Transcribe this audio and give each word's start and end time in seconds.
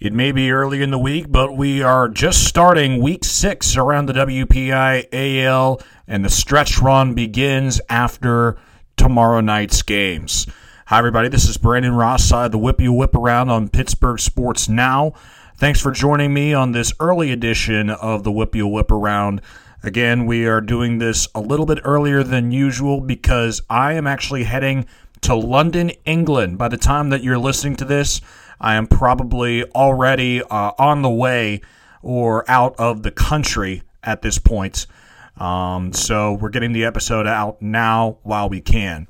It 0.00 0.12
may 0.12 0.32
be 0.32 0.50
early 0.50 0.82
in 0.82 0.90
the 0.90 0.98
week, 0.98 1.26
but 1.30 1.56
we 1.56 1.80
are 1.80 2.08
just 2.08 2.42
starting 2.48 3.00
week 3.00 3.24
six 3.24 3.76
around 3.76 4.06
the 4.06 4.12
WPIAL, 4.12 5.80
and 6.08 6.24
the 6.24 6.28
stretch 6.28 6.80
run 6.80 7.14
begins 7.14 7.80
after 7.88 8.56
tomorrow 8.96 9.40
night's 9.40 9.82
games. 9.82 10.48
Hi, 10.86 10.98
everybody. 10.98 11.28
This 11.28 11.48
is 11.48 11.58
Brandon 11.58 11.94
Ross, 11.94 12.24
side 12.24 12.50
the 12.50 12.58
Whip 12.58 12.80
You 12.80 12.92
Whip 12.92 13.14
Around 13.14 13.50
on 13.50 13.68
Pittsburgh 13.68 14.18
Sports 14.18 14.68
Now. 14.68 15.12
Thanks 15.56 15.80
for 15.80 15.92
joining 15.92 16.34
me 16.34 16.52
on 16.52 16.72
this 16.72 16.92
early 16.98 17.30
edition 17.30 17.88
of 17.88 18.24
the 18.24 18.32
Whip 18.32 18.56
You 18.56 18.66
Whip 18.66 18.90
Around. 18.90 19.42
Again, 19.84 20.26
we 20.26 20.44
are 20.44 20.60
doing 20.60 20.98
this 20.98 21.28
a 21.36 21.40
little 21.40 21.66
bit 21.66 21.78
earlier 21.84 22.24
than 22.24 22.50
usual 22.50 23.00
because 23.00 23.62
I 23.70 23.92
am 23.92 24.08
actually 24.08 24.42
heading 24.42 24.86
to 25.20 25.36
London, 25.36 25.90
England. 26.04 26.58
By 26.58 26.66
the 26.66 26.76
time 26.76 27.10
that 27.10 27.22
you're 27.22 27.38
listening 27.38 27.76
to 27.76 27.84
this, 27.84 28.20
I 28.64 28.76
am 28.76 28.86
probably 28.86 29.62
already 29.72 30.42
uh, 30.42 30.72
on 30.78 31.02
the 31.02 31.10
way 31.10 31.60
or 32.00 32.50
out 32.50 32.74
of 32.78 33.02
the 33.02 33.10
country 33.10 33.82
at 34.02 34.22
this 34.22 34.38
point. 34.38 34.86
Um, 35.36 35.92
so 35.92 36.32
we're 36.32 36.48
getting 36.48 36.72
the 36.72 36.86
episode 36.86 37.26
out 37.26 37.60
now 37.60 38.16
while 38.22 38.48
we 38.48 38.62
can. 38.62 39.06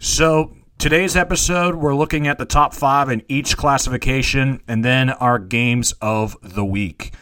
So 0.00 0.56
today's 0.78 1.14
episode, 1.14 1.76
we're 1.76 1.94
looking 1.94 2.26
at 2.26 2.38
the 2.38 2.44
top 2.44 2.74
five 2.74 3.08
in 3.08 3.22
each 3.28 3.56
classification 3.56 4.60
and 4.66 4.84
then 4.84 5.10
our 5.10 5.38
games 5.38 5.94
of 6.02 6.36
the 6.42 6.64
week. 6.64 7.14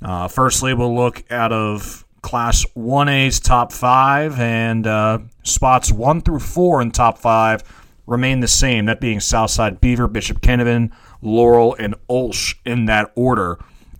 Uh, 0.00 0.28
firstly, 0.28 0.72
we'll 0.72 0.96
look 0.96 1.30
out 1.30 1.52
of 1.52 2.06
Class 2.22 2.64
1A's 2.74 3.38
top 3.38 3.70
five 3.70 4.40
and 4.40 4.86
uh, 4.86 5.18
spots 5.42 5.92
one 5.92 6.22
through 6.22 6.40
four 6.40 6.80
in 6.80 6.90
top 6.90 7.18
five 7.18 7.62
remain 8.08 8.40
the 8.40 8.48
same, 8.48 8.86
that 8.86 9.00
being 9.00 9.20
Southside 9.20 9.80
Beaver, 9.80 10.08
Bishop 10.08 10.40
Canevin, 10.40 10.90
Laurel, 11.20 11.74
and 11.78 11.94
Olsh 12.08 12.54
in 12.64 12.86
that 12.86 13.10
order. 13.14 13.58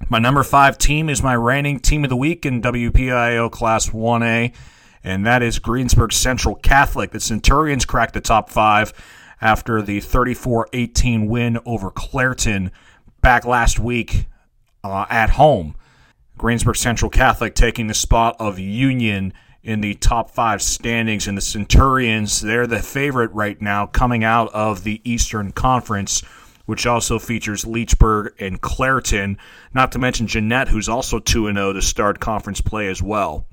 My 0.08 0.18
number 0.18 0.42
five 0.42 0.78
team 0.78 1.08
is 1.08 1.22
my 1.22 1.34
reigning 1.34 1.80
team 1.80 2.04
of 2.04 2.10
the 2.10 2.16
week 2.16 2.46
in 2.46 2.62
WPIAL 2.62 3.50
Class 3.50 3.90
1A, 3.90 4.54
and 5.02 5.26
that 5.26 5.42
is 5.42 5.58
Greensburg 5.58 6.12
Central 6.12 6.54
Catholic. 6.54 7.10
The 7.10 7.20
Centurions 7.20 7.84
cracked 7.84 8.14
the 8.14 8.20
top 8.20 8.50
five 8.50 8.92
after 9.40 9.82
the 9.82 10.00
34 10.00 10.68
18 10.72 11.26
win 11.26 11.58
over 11.64 11.90
Clairton 11.90 12.70
back 13.20 13.44
last 13.44 13.78
week 13.78 14.26
uh, 14.84 15.06
at 15.10 15.30
home. 15.30 15.74
Greensburg 16.36 16.76
Central 16.76 17.10
Catholic 17.10 17.54
taking 17.54 17.88
the 17.88 17.94
spot 17.94 18.36
of 18.38 18.58
Union 18.58 19.32
in 19.62 19.80
the 19.80 19.94
top 19.94 20.30
five 20.30 20.62
standings. 20.62 21.26
And 21.26 21.36
the 21.36 21.42
Centurions, 21.42 22.40
they're 22.40 22.66
the 22.66 22.78
favorite 22.78 23.32
right 23.32 23.60
now 23.60 23.86
coming 23.86 24.24
out 24.24 24.52
of 24.54 24.84
the 24.84 25.00
Eastern 25.04 25.52
Conference, 25.52 26.22
which 26.68 26.86
also 26.86 27.18
features 27.18 27.64
Leechburg 27.64 28.32
and 28.38 28.60
Clairton, 28.60 29.38
not 29.72 29.90
to 29.92 29.98
mention 29.98 30.26
Jeannette, 30.26 30.68
who's 30.68 30.86
also 30.86 31.18
2 31.18 31.50
0 31.50 31.72
to 31.72 31.80
start 31.80 32.20
conference 32.20 32.60
play 32.60 32.88
as 32.88 33.02
well. 33.02 33.46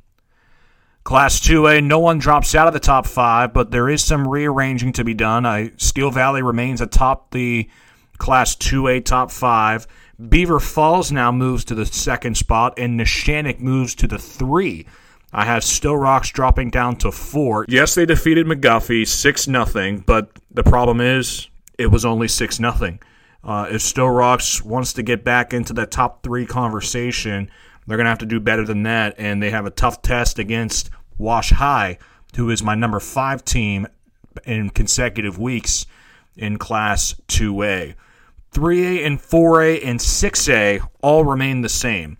Class 1.06 1.40
2A, 1.40 1.82
no 1.82 2.00
one 2.00 2.18
drops 2.18 2.54
out 2.56 2.68
of 2.68 2.74
the 2.74 2.80
top 2.82 3.08
five, 3.08 3.54
but 3.54 3.72
there 3.72 3.88
is 3.88 4.04
some 4.04 4.28
rearranging 4.28 4.92
to 4.92 5.06
be 5.06 5.14
done. 5.14 5.46
I, 5.46 5.72
Steel 5.78 6.12
Valley 6.12 6.42
remains 6.42 6.82
atop 6.82 7.32
the 7.32 7.70
Class 8.18 8.54
2A 8.58 9.06
top 9.06 9.32
five. 9.32 9.88
Beaver 10.28 10.60
Falls 10.60 11.10
now 11.10 11.32
moves 11.32 11.64
to 11.66 11.76
the 11.76 11.86
second 11.86 12.36
spot, 12.36 12.74
and 12.78 13.00
Neshannock 13.00 13.62
moves 13.62 13.96
to 13.96 14.08
the 14.08 14.18
three. 14.18 14.88
I 15.32 15.46
have 15.46 15.64
Sto-Rox 15.64 16.34
dropping 16.34 16.70
down 16.70 16.98
to 16.98 17.14
four. 17.14 17.66
Yes, 17.70 17.96
they 17.96 18.06
defeated 18.06 18.46
McGuffey 18.46 19.08
six 19.08 19.48
nothing, 19.48 20.00
but 20.00 20.32
the 20.52 20.64
problem 20.64 21.00
is 21.00 21.48
it 21.78 21.88
was 21.88 22.06
only 22.06 22.28
six 22.28 22.60
nothing. 22.60 23.00
Uh, 23.44 23.68
if 23.70 23.82
Sto-Rox 23.82 24.64
wants 24.64 24.94
to 24.94 25.04
get 25.04 25.24
back 25.24 25.54
into 25.54 25.74
that 25.74 25.92
top 25.92 26.24
three 26.24 26.46
conversation, 26.46 27.50
they're 27.86 27.98
going 27.98 28.06
to 28.06 28.10
have 28.10 28.18
to 28.20 28.26
do 28.26 28.40
better 28.40 28.66
than 28.66 28.84
that, 28.84 29.16
and 29.18 29.42
they 29.42 29.52
have 29.52 29.66
a 29.66 29.72
tough 29.72 30.02
test 30.02 30.40
against 30.40 30.90
Wash 31.18 31.52
High, 31.52 32.00
who 32.36 32.50
is 32.50 32.64
my 32.64 32.74
number 32.74 33.00
five 33.00 33.46
team 33.46 33.88
in 34.46 34.72
consecutive 34.72 35.38
weeks 35.38 35.86
in 36.36 36.58
Class 36.58 37.16
2A. 37.28 37.96
3A 38.52 39.06
and 39.06 39.20
4A 39.20 39.86
and 39.86 40.00
6A 40.00 40.88
all 41.02 41.24
remain 41.24 41.62
the 41.62 41.70
same. 41.70 42.18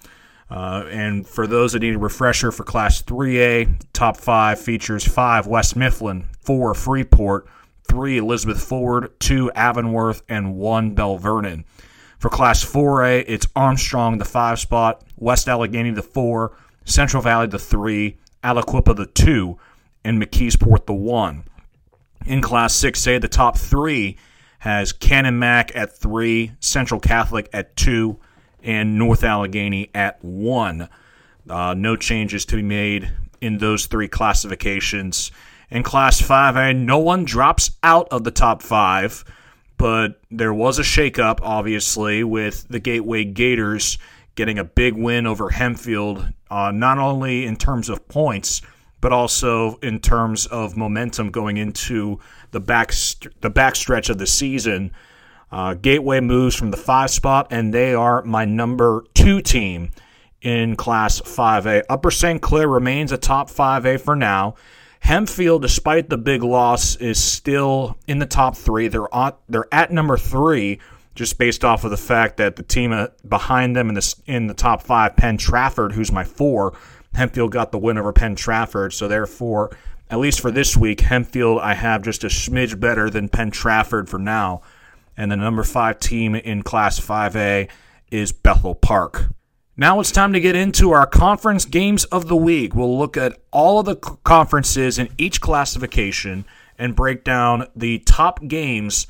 Uh, 0.50 0.86
and 0.90 1.28
for 1.28 1.48
those 1.48 1.74
that 1.74 1.80
need 1.80 1.96
a 1.96 2.00
refresher 2.00 2.52
for 2.52 2.64
Class 2.64 3.02
3A, 3.02 3.82
top 3.94 4.18
five 4.18 4.60
features 4.60 5.08
five 5.08 5.48
West 5.48 5.76
Mifflin, 5.76 6.28
four 6.42 6.74
Freeport, 6.74 7.48
three 7.88 8.18
Elizabeth 8.18 8.62
Forward, 8.62 9.20
two 9.20 9.52
Avonworth, 9.52 10.22
and 10.28 10.56
one 10.56 10.96
Belle 10.96 11.18
Vernon. 11.18 11.66
For 12.20 12.30
Class 12.30 12.64
4A, 12.64 13.26
it's 13.28 13.48
Armstrong, 13.56 14.18
the 14.18 14.26
five 14.26 14.60
spot, 14.60 15.04
West 15.18 15.48
Allegheny, 15.48 15.92
the 15.92 16.02
four, 16.02 16.58
Central 16.86 17.22
Valley, 17.22 17.48
the 17.48 17.60
three, 17.60 18.18
Aliquippa, 18.44 18.96
the 18.96 19.06
two, 19.06 19.58
and 20.04 20.22
McKeesport, 20.22 20.86
the 20.86 20.94
one. 20.94 21.44
In 22.26 22.42
Class 22.42 22.76
6A, 22.82 23.22
the 23.22 23.28
top 23.28 23.58
three 23.58 24.18
has 24.60 24.92
Canon 24.92 25.38
Mac 25.38 25.76
at 25.76 25.96
three, 25.96 26.54
Central 26.60 27.00
Catholic 27.00 27.50
at 27.54 27.76
two, 27.76 28.20
and 28.64 28.98
North 28.98 29.24
Allegheny 29.24 29.92
at 29.94 30.24
one. 30.24 30.90
Uh, 31.48 31.76
no 31.78 31.96
changes 31.96 32.46
to 32.46 32.56
be 32.56 32.64
made 32.64 33.12
in 33.42 33.60
those 33.60 33.86
three 33.86 34.08
classifications. 34.08 35.32
In 35.70 35.84
Class 35.84 36.22
5A, 36.22 36.76
no 36.76 37.00
one 37.00 37.26
drops 37.26 37.72
out 37.82 38.08
of 38.10 38.24
the 38.24 38.32
top 38.32 38.62
five, 38.62 39.24
but 39.78 40.22
there 40.30 40.54
was 40.54 40.80
a 40.80 40.84
shakeup, 40.84 41.40
obviously, 41.42 42.24
with 42.24 42.68
the 42.70 42.80
Gateway 42.80 43.24
Gators 43.24 43.98
getting 44.36 44.60
a 44.60 44.64
big 44.64 44.96
win 44.96 45.26
over 45.26 45.50
Hempfield, 45.50 46.34
uh, 46.52 46.72
not 46.72 46.98
only 46.98 47.46
in 47.46 47.56
terms 47.56 47.90
of 47.90 48.08
points, 48.08 48.62
but 49.02 49.12
also 49.12 49.78
in 49.78 50.00
terms 50.00 50.46
of 50.48 50.78
momentum 50.78 51.30
going 51.30 51.58
into 51.58 52.20
the 52.52 52.60
back 52.60 52.90
the 52.90 53.52
backstretch 53.52 54.10
of 54.10 54.18
the 54.18 54.28
season. 54.28 54.92
Uh, 55.52 55.74
Gateway 55.74 56.20
moves 56.20 56.56
from 56.56 56.72
the 56.72 56.78
five 56.78 57.10
spot, 57.10 57.48
and 57.50 57.74
they 57.74 57.94
are 57.94 58.24
my 58.24 58.46
number 58.46 59.04
two 59.14 59.42
team 59.42 59.92
in 60.42 60.76
Class 60.76 61.22
5A. 61.22 61.84
Upper 61.90 62.12
St. 62.12 62.42
Clair 62.42 62.68
remains 62.68 63.12
a 63.12 63.18
top 63.18 63.50
5A 63.50 64.00
for 64.00 64.16
now. 64.16 64.56
Hempfield, 65.06 65.62
despite 65.62 66.10
the 66.10 66.18
big 66.18 66.44
loss, 66.44 66.96
is 66.96 67.22
still 67.22 67.98
in 68.08 68.20
the 68.20 68.26
top 68.26 68.58
three. 68.58 68.88
They're 68.88 69.14
at, 69.14 69.38
they're 69.48 69.74
at 69.74 69.92
number 69.92 70.18
three, 70.18 70.80
just 71.14 71.38
based 71.38 71.64
off 71.64 71.84
of 71.84 71.92
the 71.92 71.98
fact 71.98 72.38
that 72.38 72.56
the 72.56 72.64
team 72.64 72.92
uh, 72.92 73.08
behind 73.28 73.76
them 73.76 73.90
in 73.90 73.96
the 73.96 74.16
in 74.26 74.48
the 74.48 74.54
top 74.54 74.82
five, 74.82 75.16
Penn 75.16 75.38
Trafford, 75.38 75.94
who's 75.94 76.12
my 76.12 76.24
four, 76.24 76.74
Hempfield 77.16 77.52
got 77.52 77.72
the 77.72 77.78
win 77.78 77.98
over 77.98 78.12
Penn 78.12 78.36
Trafford. 78.36 78.94
So 78.94 79.08
therefore, 79.08 79.78
at 80.10 80.20
least 80.20 80.42
for 80.42 80.52
this 80.52 80.76
week, 80.76 81.00
Hempfield 81.00 81.62
I 81.62 81.76
have 81.76 82.02
just 82.02 82.24
a 82.24 82.28
smidge 82.28 82.80
better 82.80 83.10
than 83.10 83.30
Penn 83.30 83.52
Trafford 83.52 84.10
for 84.10 84.20
now 84.20 84.62
and 85.18 85.32
the 85.32 85.36
number 85.36 85.64
five 85.64 86.00
team 86.00 86.36
in 86.36 86.64
Class 86.64 87.00
5A 87.00 87.70
is 88.12 88.32
Bethel 88.32 88.76
Park. 88.76 89.28
Now 89.78 90.00
it's 90.00 90.12
time 90.12 90.32
to 90.32 90.40
get 90.40 90.56
into 90.56 90.92
our 90.92 91.06
conference 91.06 91.66
games 91.66 92.06
of 92.06 92.30
the 92.30 92.36
week. 92.36 92.74
We'll 92.74 92.98
look 92.98 93.18
at 93.18 93.38
all 93.52 93.80
of 93.80 93.86
the 93.86 93.98
conferences 93.98 94.98
in 94.98 95.10
each 95.18 95.42
classification 95.42 96.46
and 96.80 96.96
break 96.96 97.26
down 97.26 97.68
the 97.76 98.00
top 98.00 98.48
games 98.48 99.06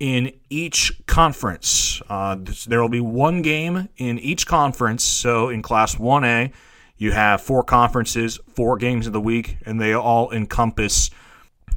in 0.00 0.32
each 0.50 1.06
conference. 1.06 2.02
Uh, 2.08 2.36
there 2.66 2.82
will 2.82 2.88
be 2.88 3.00
one 3.00 3.42
game 3.42 3.88
in 3.96 4.18
each 4.18 4.44
conference. 4.48 5.04
So 5.04 5.50
in 5.50 5.62
Class 5.62 5.94
1A, 5.94 6.52
you 6.96 7.12
have 7.12 7.40
four 7.40 7.62
conferences, 7.62 8.40
four 8.56 8.76
games 8.76 9.06
of 9.06 9.12
the 9.12 9.20
week, 9.20 9.58
and 9.64 9.80
they 9.80 9.92
all 9.92 10.32
encompass 10.32 11.10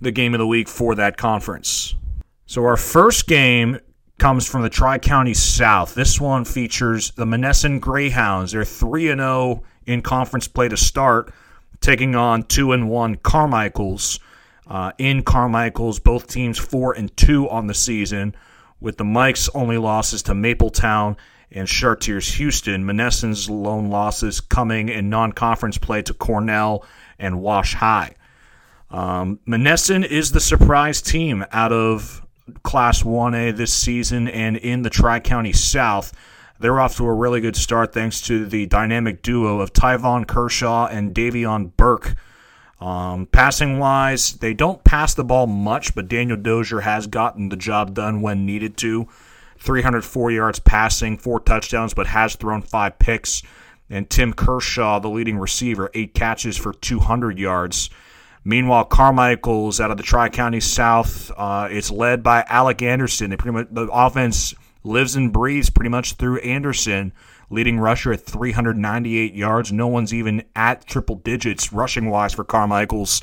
the 0.02 0.12
game 0.12 0.34
of 0.34 0.40
the 0.40 0.48
week 0.48 0.68
for 0.68 0.96
that 0.96 1.16
conference. 1.16 1.94
So 2.48 2.66
our 2.66 2.78
first 2.78 3.28
game 3.28 3.80
comes 4.22 4.48
from 4.48 4.62
the 4.62 4.70
Tri 4.70 5.00
County 5.00 5.34
South. 5.34 5.96
This 5.96 6.22
one 6.22 6.46
features 6.46 7.10
the 7.16 7.26
Monessen 7.26 7.80
Greyhounds. 7.80 8.52
They're 8.52 8.64
3 8.64 9.08
0 9.08 9.64
in 9.88 10.04
conference 10.04 10.48
play 10.48 10.70
to 10.70 10.78
start, 10.78 11.34
taking 11.80 12.14
on 12.14 12.44
2 12.44 12.72
and 12.72 12.88
1 12.88 13.16
Carmichaels. 13.16 14.20
Uh, 14.68 14.92
in 15.00 15.24
Carmichaels, 15.24 15.98
both 15.98 16.28
teams 16.28 16.60
4 16.60 16.94
and 16.94 17.18
2 17.18 17.50
on 17.50 17.66
the 17.66 17.74
season, 17.74 18.36
with 18.80 18.98
the 18.98 19.04
Mikes' 19.04 19.50
only 19.56 19.80
losses 19.80 20.22
to 20.22 20.34
Mapletown 20.34 21.18
and 21.52 21.68
Chartiers 21.68 22.36
Houston. 22.36 22.86
Monessen's 22.86 23.50
lone 23.50 23.90
losses 23.90 24.40
coming 24.40 24.90
in 24.90 25.10
non 25.10 25.32
conference 25.32 25.80
play 25.80 26.04
to 26.04 26.14
Cornell 26.14 26.86
and 27.18 27.42
Wash 27.42 27.74
High. 27.74 28.14
Um, 28.92 29.40
Monessen 29.48 30.06
is 30.06 30.32
the 30.32 30.40
surprise 30.40 31.02
team 31.02 31.44
out 31.52 31.72
of 31.72 32.22
Class 32.64 33.04
1A 33.04 33.56
this 33.56 33.74
season 33.74 34.28
and 34.28 34.58
in 34.58 34.82
the 34.82 34.90
Tri 34.90 35.20
County 35.20 35.54
South. 35.54 36.14
They're 36.60 36.80
off 36.80 36.98
to 36.98 37.06
a 37.06 37.14
really 37.14 37.42
good 37.42 37.56
start 37.56 37.92
thanks 37.92 38.22
to 38.22 38.46
the 38.46 38.68
dynamic 38.68 39.24
duo 39.24 39.62
of 39.62 39.74
Tyvon 39.74 40.28
Kershaw 40.28 40.88
and 40.88 41.14
Davion 41.14 41.72
Burke. 41.76 42.16
Um, 42.80 43.28
passing 43.28 43.80
wise, 43.80 44.34
they 44.34 44.54
don't 44.54 44.84
pass 44.84 45.14
the 45.14 45.24
ball 45.24 45.48
much, 45.48 45.96
but 45.96 46.08
Daniel 46.08 46.38
Dozier 46.38 46.82
has 46.82 47.08
gotten 47.08 47.50
the 47.50 47.56
job 47.56 47.94
done 47.94 48.22
when 48.22 48.46
needed 48.46 48.78
to. 48.78 49.08
304 49.60 50.32
yards 50.32 50.60
passing, 50.60 51.18
four 51.18 51.40
touchdowns, 51.40 51.94
but 51.94 52.08
has 52.08 52.36
thrown 52.36 52.62
five 52.62 52.98
picks. 52.98 53.44
And 53.90 54.10
Tim 54.10 54.34
Kershaw, 54.34 55.00
the 55.00 55.10
leading 55.10 55.38
receiver, 55.38 55.92
eight 55.94 56.14
catches 56.14 56.58
for 56.58 56.74
200 56.74 57.38
yards. 57.38 57.90
Meanwhile, 58.44 58.86
Carmichael's 58.86 59.80
out 59.80 59.92
of 59.92 59.98
the 59.98 60.04
Tri 60.04 60.30
County 60.30 60.60
South. 60.60 61.32
Uh, 61.38 61.68
it's 61.70 61.92
led 61.92 62.24
by 62.24 62.44
Alec 62.48 62.82
Anderson. 62.82 63.30
They 63.30 63.38
pretty 63.38 63.58
much 63.58 63.68
the 63.72 63.88
offense 63.92 64.56
lives 64.84 65.16
and 65.16 65.32
breathes 65.32 65.70
pretty 65.70 65.90
much 65.90 66.14
through 66.14 66.40
Anderson, 66.40 67.14
leading 67.52 67.80
rusher 67.80 68.14
at 68.14 68.22
398 68.22 69.36
yards. 69.36 69.72
No 69.72 69.88
one's 69.88 70.14
even 70.14 70.44
at 70.56 70.88
triple 70.88 71.18
digits 71.18 71.72
rushing 71.72 72.10
wise 72.10 72.34
for 72.34 72.44
Carmichael's, 72.44 73.22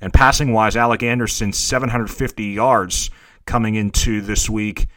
and 0.00 0.12
passing 0.12 0.52
wise, 0.52 0.76
Alec 0.76 1.02
Anderson 1.02 1.52
750 1.52 2.44
yards 2.44 3.10
coming 3.46 3.74
into 3.76 4.20
this 4.20 4.48
week. 4.50 4.88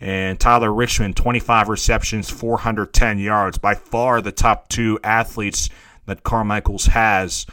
And 0.00 0.38
Tyler 0.38 0.72
Richmond, 0.72 1.16
25 1.16 1.68
receptions, 1.68 2.28
410 2.28 3.18
yards. 3.18 3.58
By 3.58 3.74
far 3.74 4.20
the 4.20 4.32
top 4.32 4.68
two 4.68 4.98
athletes 5.04 5.70
that 6.06 6.24
Carmichael's 6.24 6.86
has. 6.86 7.46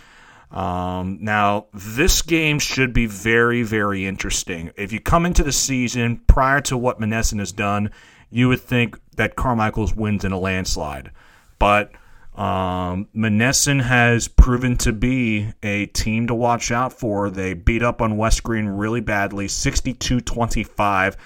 Um, 0.52 1.18
now, 1.22 1.68
this 1.74 2.22
game 2.22 2.60
should 2.60 2.94
be 2.94 3.06
very, 3.06 3.64
very 3.64 4.06
interesting. 4.06 4.72
If 4.76 4.92
you 4.92 5.00
come 5.00 5.26
into 5.26 5.44
the 5.44 5.52
season 5.52 6.22
prior 6.28 6.60
to 6.62 6.78
what 6.78 7.00
Monessen 7.00 7.40
has 7.40 7.54
done, 7.54 7.92
you 8.30 8.50
would 8.50 8.62
think 8.62 9.00
that 9.16 9.36
Carmichael's 9.36 9.96
wins 9.96 10.26
in 10.26 10.32
a 10.32 10.40
landslide. 10.40 11.12
But 11.58 11.92
um, 12.36 13.08
has 13.14 14.28
proven 14.28 14.78
to 14.78 14.94
be 14.94 15.54
a 15.64 15.86
team 15.88 16.28
to 16.28 16.36
watch 16.36 16.72
out 16.72 16.94
for. 16.94 17.30
They 17.30 17.54
beat 17.54 17.84
up 17.84 18.02
on 18.02 18.18
West 18.18 18.44
Greene 18.44 18.68
really 18.68 19.02
badly, 19.02 19.48
62 19.48 20.22
25. 20.22 21.18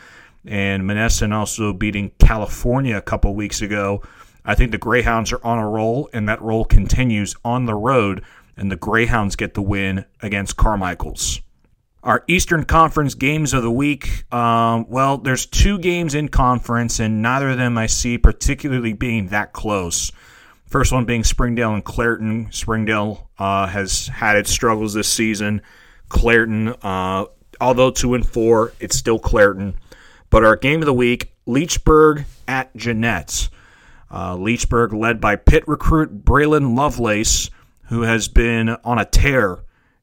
And 0.47 0.83
Monessen 0.83 1.33
also 1.33 1.73
beating 1.73 2.11
California 2.19 2.97
a 2.97 3.01
couple 3.01 3.33
weeks 3.33 3.61
ago. 3.61 4.03
I 4.43 4.53
think 4.53 4.71
the 4.71 4.77
Greyhounds 4.77 5.31
are 5.31 5.43
on 5.43 5.57
a 5.57 5.67
roll, 5.67 6.07
and 6.13 6.29
that 6.29 6.41
roll 6.41 6.65
continues 6.65 7.35
on 7.43 7.65
the 7.65 7.73
road 7.73 8.23
and 8.57 8.71
the 8.71 8.75
Greyhounds 8.75 9.35
get 9.35 9.53
the 9.53 9.61
win 9.61 10.05
against 10.21 10.57
Carmichael's. 10.57 11.41
Our 12.03 12.23
Eastern 12.27 12.65
Conference 12.65 13.15
games 13.15 13.53
of 13.53 13.63
the 13.63 13.71
week. 13.71 14.31
Um, 14.31 14.85
well, 14.89 15.17
there's 15.17 15.47
two 15.47 15.79
games 15.79 16.13
in 16.13 16.29
conference, 16.29 16.99
and 16.99 17.21
neither 17.21 17.49
of 17.49 17.57
them 17.57 17.79
I 17.79 17.87
see 17.87 18.19
particularly 18.19 18.93
being 18.93 19.29
that 19.29 19.53
close. 19.53 20.11
First 20.67 20.91
one 20.91 21.05
being 21.05 21.23
Springdale 21.23 21.73
and 21.73 21.83
Clairton. 21.83 22.51
Springdale 22.51 23.29
uh, 23.39 23.65
has 23.67 24.07
had 24.07 24.35
its 24.35 24.51
struggles 24.51 24.93
this 24.93 25.07
season. 25.07 25.61
Clairton, 26.09 26.69
uh, 26.83 27.25
although 27.59 27.89
two 27.89 28.13
and 28.13 28.27
four, 28.27 28.73
it's 28.79 28.95
still 28.95 29.17
Clairton. 29.17 29.75
But 30.29 30.43
our 30.43 30.55
game 30.55 30.81
of 30.81 30.85
the 30.85 30.93
week: 30.93 31.33
Leechburg 31.47 32.25
at 32.47 32.75
Jeannette. 32.75 33.49
Uh, 34.11 34.35
Leechburg, 34.35 34.93
led 34.93 35.19
by 35.19 35.35
Pitt 35.35 35.67
recruit 35.67 36.23
Braylon 36.23 36.77
Lovelace, 36.77 37.49
who 37.87 38.01
has 38.01 38.27
been 38.27 38.69
on 38.69 38.99
a 38.99 39.05
tear 39.05 39.59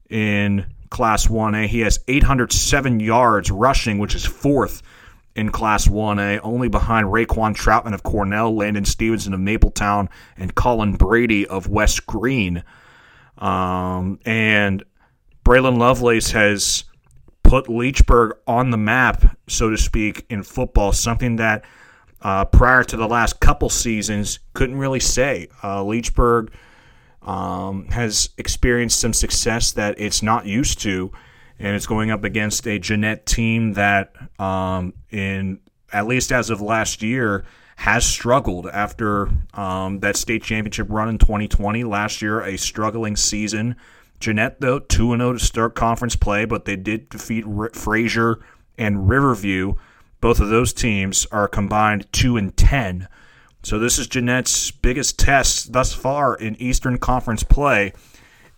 in 0.09 0.65
Class 0.89 1.27
1A. 1.27 1.67
He 1.67 1.81
has 1.81 1.99
807 2.07 2.99
yards 2.99 3.51
rushing, 3.51 3.97
which 3.97 4.15
is 4.15 4.25
fourth 4.25 4.81
in 5.35 5.51
Class 5.51 5.87
1A, 5.87 6.39
only 6.43 6.69
behind 6.69 7.07
Raquan 7.07 7.55
Troutman 7.55 7.93
of 7.93 8.03
Cornell, 8.03 8.55
Landon 8.55 8.85
Stevenson 8.85 9.33
of 9.33 9.39
Mapletown, 9.39 10.09
and 10.37 10.53
Colin 10.53 10.93
Brady 10.93 11.47
of 11.47 11.67
West 11.67 12.05
Greene. 12.05 12.63
Um, 13.39 14.19
and 14.25 14.83
Braylon 15.43 15.77
Lovelace 15.77 16.31
has 16.31 16.85
put 17.41 17.65
Leechburg 17.65 18.33
on 18.47 18.69
the 18.69 18.77
map, 18.77 19.37
so 19.47 19.69
to 19.69 19.77
speak, 19.77 20.25
in 20.29 20.43
football, 20.43 20.93
something 20.93 21.37
that 21.37 21.65
uh, 22.21 22.45
prior 22.45 22.83
to 22.83 22.95
the 22.95 23.07
last 23.07 23.39
couple 23.39 23.69
seasons 23.69 24.39
couldn't 24.53 24.77
really 24.77 24.99
say. 24.99 25.49
Uh, 25.61 25.81
Leechburg 25.81 26.49
um, 27.23 27.87
has 27.87 28.29
experienced 28.37 28.99
some 28.99 29.13
success 29.13 29.71
that 29.73 29.99
it's 29.99 30.21
not 30.21 30.45
used 30.45 30.81
to, 30.81 31.11
and 31.59 31.75
it's 31.75 31.87
going 31.87 32.11
up 32.11 32.23
against 32.23 32.67
a 32.67 32.79
Jeannette 32.79 33.25
team 33.25 33.73
that, 33.73 34.13
um, 34.39 34.93
in 35.11 35.59
at 35.91 36.07
least 36.07 36.31
as 36.31 36.49
of 36.49 36.61
last 36.61 37.01
year, 37.01 37.45
has 37.77 38.05
struggled 38.05 38.67
after 38.67 39.29
um, 39.53 39.99
that 39.99 40.15
state 40.15 40.43
championship 40.43 40.87
run 40.89 41.09
in 41.09 41.17
2020. 41.17 41.83
Last 41.83 42.21
year, 42.21 42.41
a 42.41 42.57
struggling 42.57 43.15
season. 43.15 43.75
Jeannette, 44.19 44.61
though, 44.61 44.79
2 44.79 45.17
0 45.17 45.33
to 45.33 45.39
start 45.39 45.75
conference 45.75 46.15
play, 46.15 46.45
but 46.45 46.65
they 46.65 46.75
did 46.75 47.09
defeat 47.09 47.45
R- 47.45 47.71
Frazier 47.73 48.39
and 48.77 49.09
Riverview. 49.09 49.73
Both 50.21 50.39
of 50.39 50.49
those 50.49 50.71
teams 50.71 51.27
are 51.31 51.47
combined 51.47 52.07
2 52.13 52.37
and 52.37 52.55
10. 52.55 53.07
So 53.63 53.79
this 53.79 53.97
is 53.97 54.07
Jeannette's 54.07 54.71
biggest 54.71 55.17
test 55.17 55.71
thus 55.71 55.93
far 55.93 56.35
in 56.35 56.61
Eastern 56.61 56.97
Conference 56.97 57.43
play, 57.43 57.93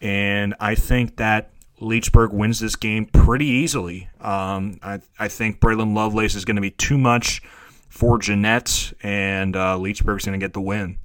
and 0.01 0.55
I 0.59 0.73
think 0.73 1.17
that 1.17 1.51
Leechburg 1.79 2.31
wins 2.31 2.59
this 2.59 2.75
game 2.75 3.05
pretty 3.05 3.45
easily. 3.45 4.09
Um, 4.19 4.79
I, 4.81 5.01
I 5.19 5.27
think 5.27 5.59
Braylon 5.59 5.95
Lovelace 5.95 6.33
is 6.33 6.43
going 6.43 6.55
to 6.55 6.61
be 6.61 6.71
too 6.71 6.97
much 6.97 7.43
for 7.87 8.17
Jeannette, 8.17 8.93
and 9.03 9.55
uh, 9.55 9.77
Leechburg's 9.77 10.25
going 10.25 10.39
to 10.39 10.43
get 10.43 10.53
the 10.53 10.61
win. 10.61 10.97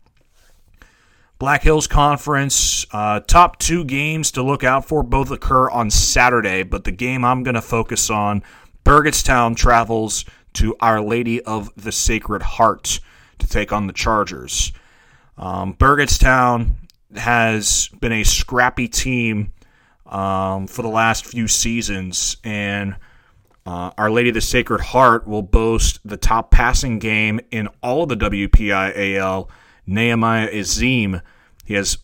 Black 1.39 1.63
Hills 1.63 1.87
Conference, 1.87 2.87
uh, 2.93 3.21
top 3.21 3.59
two 3.59 3.85
games 3.85 4.31
to 4.33 4.43
look 4.43 4.65
out 4.65 4.87
for. 4.87 5.03
Both 5.03 5.31
occur 5.31 5.69
on 5.69 5.91
Saturday, 5.91 6.63
but 6.63 6.85
the 6.85 6.91
game 6.91 7.23
I'm 7.23 7.43
going 7.43 7.55
to 7.55 7.63
focus 7.63 8.09
on, 8.09 8.43
Burgettstown 8.83 9.57
travels 9.57 10.25
to 10.55 10.75
Our 10.81 11.03
Lady 11.03 11.43
of 11.43 11.71
the 11.77 11.93
Sacred 11.93 12.41
Heart 12.41 13.01
to 13.41 13.49
take 13.49 13.73
on 13.73 13.87
the 13.87 13.93
Chargers. 13.93 14.73
Um, 15.37 15.75
Burgettstown 15.75 16.73
has 17.17 17.89
been 18.01 18.13
a 18.13 18.25
scrappy 18.25 18.89
team 18.89 19.53
um, 20.07 20.67
for 20.67 20.83
the 20.83 20.89
last 20.89 21.25
few 21.25 21.49
seasons, 21.49 22.37
and 22.45 22.97
uh, 23.67 23.91
Our 23.97 24.11
Lady 24.11 24.31
of 24.31 24.35
the 24.35 24.41
Sacred 24.41 24.81
Heart 24.81 25.27
will 25.27 25.43
boast 25.43 26.01
the 26.05 26.17
top 26.17 26.51
passing 26.51 26.99
game 26.99 27.41
in 27.51 27.69
all 27.83 28.03
of 28.03 28.09
the 28.09 28.17
WPIAL. 28.17 29.49
Nehemiah 29.87 30.49
Azim, 30.53 31.21
he 31.65 31.75
has 31.75 31.99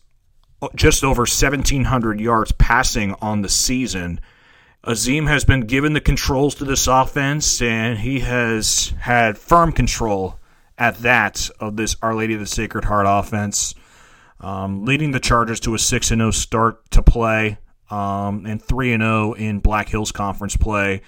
just 0.75 1.03
over 1.03 1.21
1,700 1.21 2.19
yards 2.19 2.51
passing 2.53 3.13
on 3.21 3.41
the 3.41 3.49
season. 3.49 4.19
Azim 4.83 5.27
has 5.27 5.43
been 5.45 5.61
given 5.61 5.93
the 5.93 6.01
controls 6.01 6.55
to 6.55 6.65
this 6.65 6.87
offense, 6.87 7.61
and 7.61 7.99
he 7.99 8.21
has 8.21 8.93
had 8.99 9.37
firm 9.37 9.71
control 9.71 10.36
at 10.77 10.97
that 10.99 11.49
of 11.59 11.75
this 11.75 11.95
Our 12.01 12.15
Lady 12.15 12.33
of 12.33 12.39
the 12.39 12.45
Sacred 12.45 12.85
Heart 12.85 13.05
offense, 13.09 13.73
um, 14.39 14.85
leading 14.85 15.11
the 15.11 15.19
Chargers 15.19 15.59
to 15.61 15.73
a 15.73 15.79
6 15.79 16.07
0 16.07 16.31
start 16.31 16.89
to 16.91 17.01
play 17.01 17.57
um, 17.89 18.45
and 18.45 18.61
3 18.61 18.97
0 18.97 19.33
in 19.33 19.59
Black 19.59 19.89
Hills 19.89 20.11
Conference 20.11 20.55
play. 20.55 21.01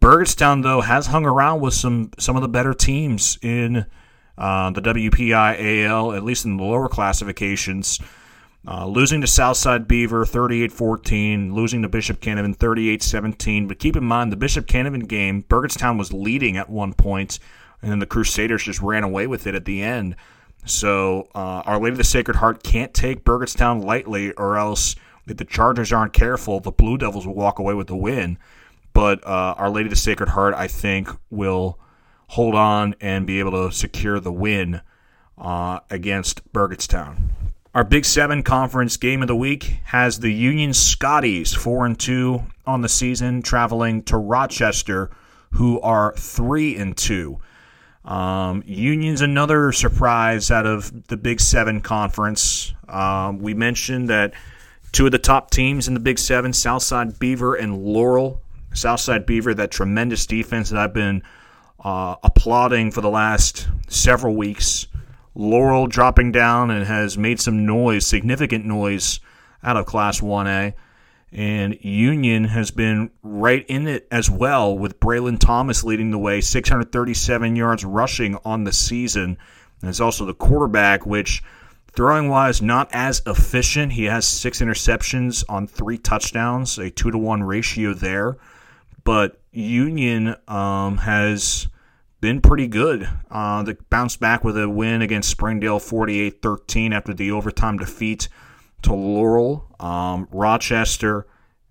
Burgettstown, 0.00 0.62
though, 0.62 0.80
has 0.80 1.08
hung 1.08 1.26
around 1.26 1.60
with 1.60 1.74
some, 1.74 2.10
some 2.18 2.34
of 2.34 2.42
the 2.42 2.48
better 2.48 2.72
teams 2.72 3.38
in 3.42 3.84
uh, 4.38 4.70
the 4.70 4.80
WPIAL, 4.80 6.16
at 6.16 6.24
least 6.24 6.46
in 6.46 6.56
the 6.56 6.64
lower 6.64 6.88
classifications. 6.88 8.00
Uh, 8.66 8.86
losing 8.86 9.22
to 9.22 9.26
Southside 9.26 9.88
Beaver 9.88 10.26
38 10.26 10.70
14, 10.70 11.54
losing 11.54 11.80
to 11.80 11.88
Bishop 11.88 12.20
Canevin 12.20 12.54
38 12.54 13.02
17. 13.02 13.66
But 13.66 13.78
keep 13.78 13.96
in 13.96 14.04
mind, 14.04 14.32
the 14.32 14.36
Bishop 14.36 14.66
Canevin 14.66 15.08
game, 15.08 15.42
Burgettstown 15.44 15.98
was 15.98 16.12
leading 16.12 16.58
at 16.58 16.68
one 16.68 16.92
point 16.92 17.38
and 17.82 17.90
then 17.90 17.98
the 17.98 18.06
Crusaders 18.06 18.64
just 18.64 18.80
ran 18.80 19.04
away 19.04 19.26
with 19.26 19.46
it 19.46 19.54
at 19.54 19.64
the 19.64 19.82
end. 19.82 20.16
So 20.66 21.28
uh, 21.34 21.62
Our 21.64 21.78
Lady 21.78 21.92
of 21.92 21.98
the 21.98 22.04
Sacred 22.04 22.36
Heart 22.36 22.62
can't 22.62 22.92
take 22.92 23.24
Burgettstown 23.24 23.82
lightly, 23.84 24.32
or 24.32 24.56
else 24.56 24.96
if 25.26 25.36
the 25.36 25.44
Chargers 25.44 25.92
aren't 25.92 26.12
careful, 26.12 26.60
the 26.60 26.70
Blue 26.70 26.98
Devils 26.98 27.26
will 27.26 27.34
walk 27.34 27.58
away 27.58 27.74
with 27.74 27.86
the 27.86 27.96
win. 27.96 28.38
But 28.92 29.26
uh, 29.26 29.54
Our 29.56 29.70
Lady 29.70 29.86
of 29.86 29.90
the 29.90 29.96
Sacred 29.96 30.30
Heart, 30.30 30.54
I 30.54 30.66
think, 30.66 31.08
will 31.30 31.78
hold 32.28 32.54
on 32.54 32.94
and 33.00 33.26
be 33.26 33.38
able 33.38 33.52
to 33.52 33.74
secure 33.74 34.20
the 34.20 34.32
win 34.32 34.82
uh, 35.38 35.80
against 35.88 36.52
Burgettstown. 36.52 37.16
Our 37.72 37.84
Big 37.84 38.04
Seven 38.04 38.42
conference 38.42 38.96
game 38.96 39.22
of 39.22 39.28
the 39.28 39.36
week 39.36 39.76
has 39.84 40.18
the 40.18 40.32
Union 40.32 40.74
Scotties 40.74 41.54
four 41.54 41.86
and 41.86 41.98
two 41.98 42.42
on 42.66 42.80
the 42.82 42.88
season, 42.88 43.42
traveling 43.42 44.02
to 44.04 44.18
Rochester, 44.18 45.10
who 45.52 45.80
are 45.80 46.12
three 46.16 46.76
and 46.76 46.96
two. 46.96 47.38
Um, 48.10 48.64
Union's 48.66 49.20
another 49.20 49.70
surprise 49.70 50.50
out 50.50 50.66
of 50.66 51.06
the 51.06 51.16
Big 51.16 51.40
Seven 51.40 51.80
conference. 51.80 52.74
Um, 52.88 53.38
we 53.38 53.54
mentioned 53.54 54.10
that 54.10 54.34
two 54.90 55.06
of 55.06 55.12
the 55.12 55.18
top 55.18 55.52
teams 55.52 55.86
in 55.86 55.94
the 55.94 56.00
Big 56.00 56.18
Seven, 56.18 56.52
Southside 56.52 57.20
Beaver 57.20 57.54
and 57.54 57.84
Laurel. 57.84 58.42
Southside 58.74 59.26
Beaver, 59.26 59.54
that 59.54 59.70
tremendous 59.70 60.26
defense 60.26 60.70
that 60.70 60.78
I've 60.80 60.92
been 60.92 61.22
uh, 61.84 62.16
applauding 62.24 62.90
for 62.90 63.00
the 63.00 63.10
last 63.10 63.68
several 63.86 64.34
weeks. 64.34 64.88
Laurel 65.36 65.86
dropping 65.86 66.32
down 66.32 66.72
and 66.72 66.84
has 66.86 67.16
made 67.16 67.40
some 67.40 67.64
noise, 67.64 68.04
significant 68.04 68.64
noise, 68.64 69.20
out 69.62 69.76
of 69.76 69.86
Class 69.86 70.20
1A. 70.20 70.74
And 71.32 71.78
Union 71.80 72.44
has 72.44 72.70
been 72.72 73.10
right 73.22 73.64
in 73.68 73.86
it 73.86 74.08
as 74.10 74.28
well, 74.28 74.76
with 74.76 74.98
Braylon 74.98 75.38
Thomas 75.38 75.84
leading 75.84 76.10
the 76.10 76.18
way, 76.18 76.40
637 76.40 77.54
yards 77.54 77.84
rushing 77.84 78.36
on 78.44 78.64
the 78.64 78.72
season. 78.72 79.38
And 79.80 79.88
it's 79.88 80.00
also 80.00 80.24
the 80.24 80.34
quarterback, 80.34 81.06
which 81.06 81.42
throwing 81.92 82.28
wise, 82.28 82.60
not 82.60 82.88
as 82.92 83.22
efficient. 83.26 83.92
He 83.92 84.04
has 84.04 84.26
six 84.26 84.60
interceptions 84.60 85.44
on 85.48 85.68
three 85.68 85.98
touchdowns, 85.98 86.78
a 86.78 86.90
two 86.90 87.12
to 87.12 87.18
one 87.18 87.44
ratio 87.44 87.94
there. 87.94 88.36
But 89.04 89.40
Union 89.52 90.34
um, 90.48 90.98
has 90.98 91.68
been 92.20 92.40
pretty 92.40 92.66
good. 92.66 93.08
Uh, 93.30 93.62
they 93.62 93.74
bounced 93.88 94.20
back 94.20 94.44
with 94.44 94.58
a 94.58 94.68
win 94.68 95.00
against 95.00 95.30
Springdale 95.30 95.78
48 95.78 96.42
13 96.42 96.92
after 96.92 97.14
the 97.14 97.30
overtime 97.30 97.78
defeat 97.78 98.28
to 98.82 98.94
Laurel. 98.94 99.66
Um, 99.78 100.28
Rochester, 100.30 101.26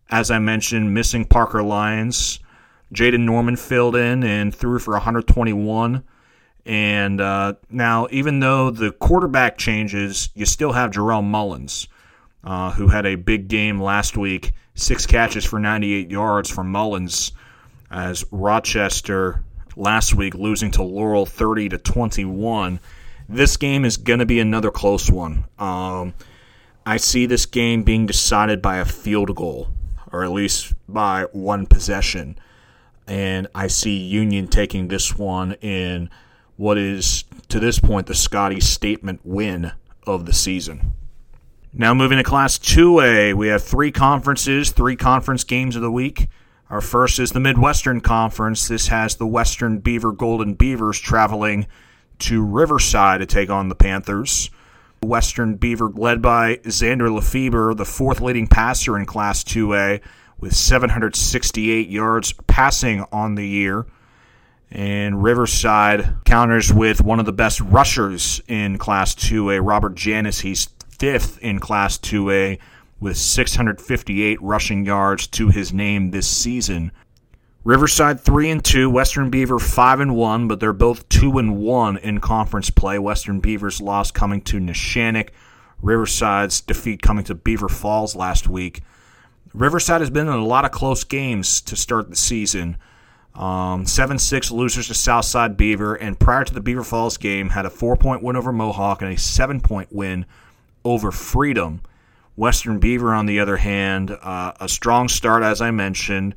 as 0.09 0.31
I 0.31 0.39
mentioned, 0.39 0.93
missing 0.93 1.25
Parker 1.25 1.63
Lyons. 1.63 2.39
Jaden 2.93 3.21
Norman 3.21 3.55
filled 3.55 3.95
in 3.95 4.23
and 4.23 4.53
threw 4.53 4.79
for 4.79 4.93
121. 4.93 6.03
And 6.65 7.21
uh, 7.21 7.53
now, 7.69 8.07
even 8.11 8.39
though 8.39 8.69
the 8.71 8.91
quarterback 8.91 9.57
changes, 9.57 10.29
you 10.35 10.45
still 10.45 10.71
have 10.71 10.91
Jarrell 10.91 11.23
Mullins, 11.23 11.87
uh, 12.43 12.71
who 12.71 12.87
had 12.87 13.05
a 13.05 13.15
big 13.15 13.47
game 13.47 13.81
last 13.81 14.17
week, 14.17 14.53
six 14.75 15.05
catches 15.05 15.45
for 15.45 15.59
98 15.59 16.11
yards 16.11 16.49
from 16.49 16.71
Mullins, 16.71 17.31
as 17.91 18.23
Rochester 18.31 19.43
last 19.75 20.13
week 20.13 20.35
losing 20.35 20.71
to 20.71 20.83
Laurel 20.83 21.25
30 21.25 21.69
to 21.69 21.77
21. 21.77 22.79
This 23.27 23.57
game 23.57 23.85
is 23.85 23.97
going 23.97 24.19
to 24.19 24.25
be 24.25 24.39
another 24.39 24.71
close 24.71 25.09
one. 25.09 25.45
Um, 25.57 26.13
I 26.89 26.97
see 26.97 27.27
this 27.27 27.45
game 27.45 27.83
being 27.83 28.07
decided 28.07 28.63
by 28.63 28.77
a 28.77 28.85
field 28.85 29.35
goal, 29.35 29.67
or 30.11 30.23
at 30.23 30.31
least 30.31 30.73
by 30.87 31.27
one 31.33 31.67
possession. 31.67 32.35
And 33.05 33.47
I 33.53 33.67
see 33.67 33.95
Union 33.95 34.47
taking 34.47 34.87
this 34.87 35.15
one 35.15 35.53
in 35.61 36.09
what 36.57 36.79
is, 36.79 37.25
to 37.49 37.59
this 37.59 37.77
point, 37.77 38.07
the 38.07 38.15
Scotty 38.15 38.59
statement 38.59 39.19
win 39.23 39.71
of 40.07 40.25
the 40.25 40.33
season. 40.33 40.93
Now, 41.71 41.93
moving 41.93 42.17
to 42.17 42.23
Class 42.23 42.57
2A, 42.57 43.35
we 43.35 43.49
have 43.49 43.63
three 43.63 43.91
conferences, 43.91 44.71
three 44.71 44.95
conference 44.95 45.43
games 45.43 45.75
of 45.75 45.83
the 45.83 45.91
week. 45.91 46.27
Our 46.71 46.81
first 46.81 47.19
is 47.19 47.33
the 47.33 47.39
Midwestern 47.39 48.01
Conference. 48.01 48.67
This 48.67 48.87
has 48.87 49.15
the 49.15 49.27
Western 49.27 49.77
Beaver 49.77 50.11
Golden 50.11 50.55
Beavers 50.55 50.99
traveling 50.99 51.67
to 52.17 52.43
Riverside 52.43 53.19
to 53.19 53.27
take 53.27 53.51
on 53.51 53.69
the 53.69 53.75
Panthers. 53.75 54.49
Western 55.01 55.55
Beaver, 55.55 55.89
led 55.89 56.21
by 56.21 56.57
Xander 56.57 57.13
Lefebvre, 57.13 57.73
the 57.73 57.85
fourth 57.85 58.21
leading 58.21 58.47
passer 58.47 58.97
in 58.97 59.05
Class 59.05 59.43
2A, 59.43 60.01
with 60.39 60.55
768 60.55 61.89
yards 61.89 62.33
passing 62.47 63.05
on 63.11 63.35
the 63.35 63.47
year. 63.47 63.85
And 64.71 65.23
Riverside 65.23 66.17
counters 66.25 66.71
with 66.71 67.01
one 67.01 67.19
of 67.19 67.25
the 67.25 67.33
best 67.33 67.59
rushers 67.59 68.41
in 68.47 68.77
Class 68.77 69.15
2A, 69.15 69.65
Robert 69.65 69.95
Janis. 69.95 70.41
He's 70.41 70.69
fifth 70.99 71.39
in 71.39 71.59
Class 71.59 71.97
2A 71.97 72.59
with 72.99 73.17
658 73.17 74.41
rushing 74.41 74.85
yards 74.85 75.25
to 75.27 75.49
his 75.49 75.73
name 75.73 76.11
this 76.11 76.27
season. 76.27 76.91
Riverside 77.65 78.21
3 78.21 78.51
and 78.51 78.63
2, 78.63 78.89
Western 78.89 79.29
Beaver 79.29 79.59
5 79.59 79.99
and 79.99 80.15
1, 80.15 80.47
but 80.47 80.61
they're 80.61 80.71
both 80.71 81.07
2 81.09 81.37
and 81.37 81.57
1 81.57 81.97
in 81.97 82.21
conference 82.21 82.69
play. 82.69 82.97
Western 82.97 83.41
Beaver's 83.41 83.81
loss 83.81 84.11
coming 84.11 84.41
to 84.43 84.59
Neshannock, 84.59 85.29
Riverside's 85.81 86.61
defeat 86.61 87.01
coming 87.01 87.25
to 87.25 87.35
Beaver 87.35 87.67
Falls 87.67 88.15
last 88.15 88.47
week. 88.47 88.81
Riverside 89.53 89.99
has 89.99 90.09
been 90.09 90.27
in 90.27 90.33
a 90.33 90.45
lot 90.45 90.63
of 90.63 90.71
close 90.71 91.03
games 91.03 91.59
to 91.61 91.75
start 91.75 92.09
the 92.09 92.15
season. 92.15 92.77
Um, 93.35 93.85
7 93.85 94.19
6 94.19 94.51
losers 94.51 94.87
to 94.87 94.93
Southside 94.93 95.57
Beaver, 95.57 95.95
and 95.95 96.17
prior 96.17 96.45
to 96.45 96.53
the 96.53 96.61
Beaver 96.61 96.83
Falls 96.83 97.17
game, 97.17 97.49
had 97.49 97.65
a 97.65 97.69
4 97.69 97.97
point 97.97 98.23
win 98.23 98.37
over 98.37 98.53
Mohawk 98.53 99.01
and 99.01 99.13
a 99.13 99.17
7 99.17 99.59
point 99.59 99.91
win 99.91 100.25
over 100.85 101.11
Freedom. 101.11 101.81
Western 102.37 102.79
Beaver, 102.79 103.13
on 103.13 103.25
the 103.25 103.41
other 103.41 103.57
hand, 103.57 104.11
uh, 104.11 104.53
a 104.61 104.69
strong 104.69 105.09
start, 105.09 105.43
as 105.43 105.59
I 105.59 105.71
mentioned 105.71 106.35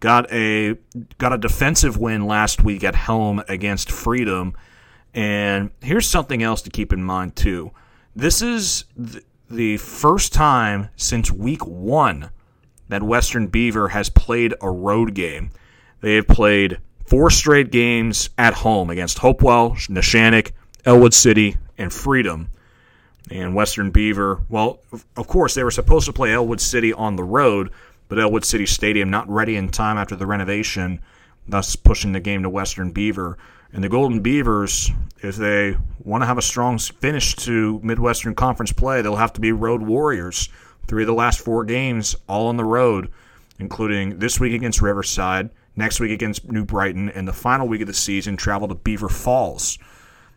got 0.00 0.30
a 0.32 0.76
got 1.18 1.32
a 1.32 1.38
defensive 1.38 1.96
win 1.96 2.26
last 2.26 2.62
week 2.62 2.84
at 2.84 2.94
home 2.94 3.42
against 3.48 3.90
Freedom. 3.90 4.54
And 5.14 5.70
here's 5.80 6.06
something 6.06 6.42
else 6.42 6.62
to 6.62 6.70
keep 6.70 6.92
in 6.92 7.02
mind 7.02 7.36
too. 7.36 7.72
This 8.14 8.42
is 8.42 8.84
the 9.50 9.76
first 9.78 10.32
time 10.32 10.90
since 10.96 11.30
week 11.30 11.66
1 11.66 12.30
that 12.88 13.02
Western 13.02 13.46
Beaver 13.46 13.88
has 13.88 14.10
played 14.10 14.54
a 14.60 14.70
road 14.70 15.14
game. 15.14 15.50
They 16.00 16.16
have 16.16 16.28
played 16.28 16.78
four 17.06 17.30
straight 17.30 17.70
games 17.70 18.30
at 18.36 18.54
home 18.54 18.90
against 18.90 19.18
Hopewell, 19.18 19.72
Neshannock, 19.88 20.52
Ellwood 20.84 21.14
City, 21.14 21.56
and 21.76 21.92
Freedom. 21.92 22.48
And 23.30 23.54
Western 23.54 23.90
Beaver, 23.90 24.42
well, 24.48 24.80
of 25.16 25.26
course, 25.26 25.54
they 25.54 25.64
were 25.64 25.70
supposed 25.70 26.06
to 26.06 26.12
play 26.12 26.32
Ellwood 26.32 26.60
City 26.60 26.92
on 26.92 27.16
the 27.16 27.24
road, 27.24 27.70
but 28.08 28.18
Ellwood 28.18 28.44
City 28.44 28.66
Stadium 28.66 29.10
not 29.10 29.28
ready 29.28 29.56
in 29.56 29.68
time 29.68 29.98
after 29.98 30.16
the 30.16 30.26
renovation, 30.26 31.00
thus 31.46 31.76
pushing 31.76 32.12
the 32.12 32.20
game 32.20 32.42
to 32.42 32.50
Western 32.50 32.90
Beaver. 32.90 33.38
And 33.72 33.84
the 33.84 33.88
Golden 33.88 34.20
Beavers, 34.20 34.90
if 35.22 35.36
they 35.36 35.76
want 36.02 36.22
to 36.22 36.26
have 36.26 36.38
a 36.38 36.42
strong 36.42 36.78
finish 36.78 37.36
to 37.36 37.80
Midwestern 37.82 38.34
Conference 38.34 38.72
play, 38.72 39.02
they'll 39.02 39.16
have 39.16 39.34
to 39.34 39.40
be 39.40 39.52
road 39.52 39.82
warriors. 39.82 40.48
Three 40.86 41.02
of 41.02 41.06
the 41.06 41.14
last 41.14 41.40
four 41.40 41.64
games, 41.64 42.16
all 42.28 42.46
on 42.48 42.56
the 42.56 42.64
road, 42.64 43.10
including 43.58 44.18
this 44.18 44.40
week 44.40 44.54
against 44.54 44.80
Riverside, 44.80 45.50
next 45.76 46.00
week 46.00 46.12
against 46.12 46.50
New 46.50 46.64
Brighton, 46.64 47.10
and 47.10 47.28
the 47.28 47.32
final 47.32 47.68
week 47.68 47.82
of 47.82 47.86
the 47.86 47.94
season, 47.94 48.38
travel 48.38 48.68
to 48.68 48.74
Beaver 48.74 49.10
Falls. 49.10 49.78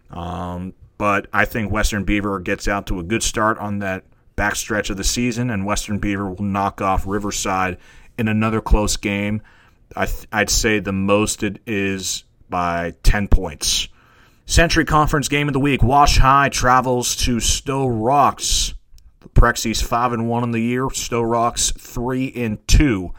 Um, 0.10 0.74
but 0.98 1.28
I 1.32 1.46
think 1.46 1.72
Western 1.72 2.04
Beaver 2.04 2.40
gets 2.40 2.68
out 2.68 2.86
to 2.88 3.00
a 3.00 3.04
good 3.04 3.24
start 3.24 3.58
on 3.60 3.80
that 3.80 4.04
backstretch 4.36 4.90
of 4.90 4.98
the 4.98 5.04
season, 5.04 5.50
and 5.50 5.66
Western 5.66 6.00
Beaver 6.00 6.30
will 6.30 6.44
knock 6.44 6.82
off 6.82 7.06
Riverside 7.06 7.78
in 8.18 8.28
another 8.28 8.62
close 8.62 8.98
game. 8.98 9.42
I 9.96 10.08
would 10.34 10.50
say 10.50 10.80
the 10.80 10.94
most 10.94 11.44
it 11.44 11.60
is 11.66 12.24
by 12.50 12.94
10 13.04 13.28
points. 13.28 13.88
Century 14.46 14.86
Conference 14.86 15.28
game 15.28 15.48
of 15.48 15.54
the 15.54 15.60
week. 15.60 15.82
Wash 15.82 16.18
High 16.18 16.50
travels 16.50 17.16
to 17.18 17.40
Sto-Rox. 17.40 18.74
The 19.22 19.30
Prexies 19.30 19.82
5 19.84 20.14
and 20.14 20.30
1 20.30 20.44
in 20.44 20.52
the 20.52 20.60
year, 20.60 20.90
Sto-Rox 20.90 21.78
3 21.80 22.34
and 22.36 22.68
2. 22.68 23.12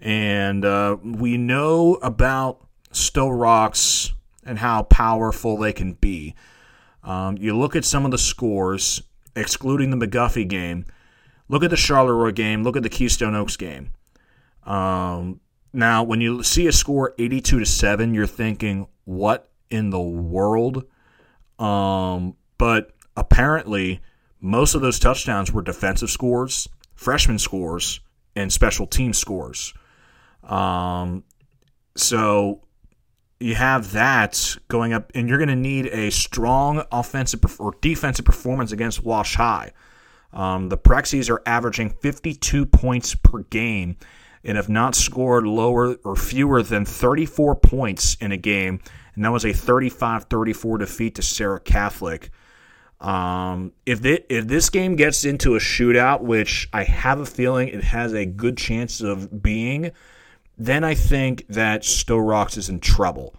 And 0.00 0.64
uh, 0.64 0.96
we 1.02 1.36
know 1.36 1.94
about 1.96 2.64
Sto-Rox 2.92 4.12
and 4.44 4.58
how 4.58 4.84
powerful 4.84 5.56
they 5.56 5.72
can 5.72 5.94
be. 5.94 6.34
Um, 7.02 7.36
you 7.38 7.56
look 7.56 7.76
at 7.76 7.84
some 7.84 8.04
of 8.04 8.10
the 8.10 8.18
scores, 8.18 9.02
excluding 9.40 9.90
the 9.90 10.06
McGuffey 10.06 10.46
game, 10.46 10.84
look 11.48 11.64
at 11.64 11.70
the 11.70 11.76
Charleroi 11.76 12.34
game, 12.34 12.62
look 12.62 12.76
at 12.76 12.82
the 12.82 12.88
Keystone 12.88 13.34
Oaks 13.34 13.56
game. 13.56 13.92
Um, 14.64 15.40
now, 15.72 16.02
when 16.02 16.20
you 16.20 16.42
see 16.42 16.66
a 16.66 16.72
score 16.72 17.14
82 17.18 17.60
to 17.60 17.66
7, 17.66 18.14
you're 18.14 18.26
thinking, 18.26 18.86
what 19.04 19.50
in 19.70 19.90
the 19.90 20.00
world? 20.00 20.84
Um, 21.58 22.36
but 22.58 22.92
apparently, 23.16 24.00
most 24.40 24.74
of 24.74 24.80
those 24.80 24.98
touchdowns 24.98 25.52
were 25.52 25.62
defensive 25.62 26.10
scores, 26.10 26.68
freshman 26.94 27.38
scores, 27.38 28.00
and 28.34 28.52
special 28.52 28.86
team 28.86 29.12
scores. 29.12 29.74
Um, 30.42 31.24
so 31.96 32.62
you 33.40 33.54
have 33.54 33.92
that 33.92 34.56
going 34.68 34.92
up, 34.92 35.10
and 35.14 35.28
you're 35.28 35.38
going 35.38 35.48
to 35.48 35.56
need 35.56 35.86
a 35.86 36.10
strong 36.10 36.84
offensive 36.92 37.40
or 37.58 37.74
defensive 37.80 38.24
performance 38.24 38.70
against 38.70 39.02
Wash 39.02 39.34
High. 39.34 39.72
Um, 40.32 40.68
the 40.68 40.78
Prexies 40.78 41.30
are 41.30 41.42
averaging 41.46 41.90
52 41.90 42.66
points 42.66 43.14
per 43.14 43.40
game 43.44 43.96
and 44.44 44.56
have 44.56 44.68
not 44.68 44.94
scored 44.94 45.46
lower 45.46 45.94
or 46.04 46.16
fewer 46.16 46.62
than 46.62 46.84
34 46.84 47.56
points 47.56 48.16
in 48.20 48.30
a 48.30 48.36
game, 48.36 48.80
and 49.14 49.24
that 49.24 49.32
was 49.32 49.44
a 49.44 49.52
35 49.52 50.24
34 50.24 50.78
defeat 50.78 51.14
to 51.16 51.22
Serra 51.22 51.60
Catholic. 51.60 52.30
Um, 53.00 53.72
if, 53.86 54.02
this, 54.02 54.20
if 54.28 54.46
this 54.46 54.68
game 54.68 54.96
gets 54.96 55.24
into 55.24 55.56
a 55.56 55.58
shootout, 55.58 56.20
which 56.20 56.68
I 56.74 56.84
have 56.84 57.20
a 57.20 57.26
feeling 57.26 57.68
it 57.68 57.82
has 57.82 58.12
a 58.12 58.26
good 58.26 58.58
chance 58.58 59.00
of 59.00 59.42
being, 59.42 59.92
then 60.60 60.84
I 60.84 60.92
think 60.92 61.46
that 61.48 61.86
Sto-Rox 61.86 62.58
is 62.58 62.68
in 62.68 62.80
trouble. 62.80 63.34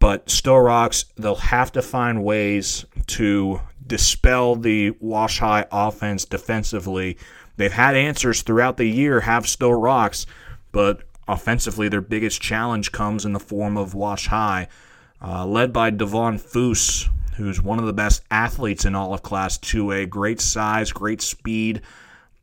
But 0.00 0.28
Sto-Rox, 0.28 1.04
they'll 1.16 1.36
have 1.36 1.70
to 1.72 1.80
find 1.80 2.24
ways 2.24 2.84
to 3.06 3.60
dispel 3.86 4.56
the 4.56 4.90
Wash 4.98 5.38
High 5.38 5.66
offense 5.70 6.24
defensively. 6.24 7.18
They've 7.56 7.72
had 7.72 7.94
answers 7.94 8.42
throughout 8.42 8.78
the 8.78 8.88
year, 8.88 9.20
have 9.20 9.48
Sto-Rox, 9.48 10.26
but 10.72 11.02
offensively, 11.28 11.88
their 11.88 12.00
biggest 12.00 12.42
challenge 12.42 12.90
comes 12.90 13.24
in 13.24 13.32
the 13.32 13.38
form 13.38 13.76
of 13.76 13.94
Wash 13.94 14.26
High, 14.26 14.66
uh, 15.22 15.46
led 15.46 15.72
by 15.72 15.90
Devon 15.90 16.36
Foose, 16.36 17.08
who's 17.36 17.62
one 17.62 17.78
of 17.78 17.86
the 17.86 17.92
best 17.92 18.24
athletes 18.28 18.84
in 18.84 18.96
all 18.96 19.14
of 19.14 19.22
Class 19.22 19.56
2A. 19.58 20.10
Great 20.10 20.40
size, 20.40 20.90
great 20.90 21.22
speed, 21.22 21.80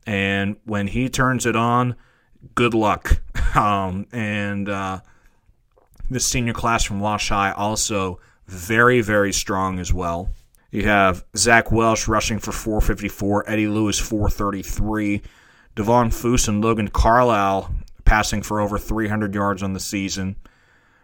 And 0.06 0.56
when 0.64 0.86
he 0.86 1.10
turns 1.10 1.44
it 1.44 1.56
on, 1.56 1.94
good 2.54 2.72
luck. 2.72 3.20
Um, 3.54 4.06
and 4.12 4.68
uh, 4.68 5.00
the 6.10 6.20
senior 6.20 6.52
class 6.52 6.84
from 6.84 7.00
Wash 7.00 7.28
High 7.28 7.52
also 7.52 8.20
very, 8.46 9.00
very 9.00 9.32
strong 9.32 9.78
as 9.78 9.92
well. 9.92 10.30
You 10.70 10.82
have 10.84 11.24
Zach 11.36 11.70
Welsh 11.70 12.08
rushing 12.08 12.38
for 12.40 12.52
454, 12.52 13.48
Eddie 13.48 13.68
Lewis 13.68 13.98
433, 13.98 15.22
Devon 15.76 16.10
Foose 16.10 16.48
and 16.48 16.62
Logan 16.62 16.88
Carlisle 16.88 17.72
passing 18.04 18.42
for 18.42 18.60
over 18.60 18.78
300 18.78 19.34
yards 19.34 19.62
on 19.62 19.72
the 19.72 19.80
season. 19.80 20.36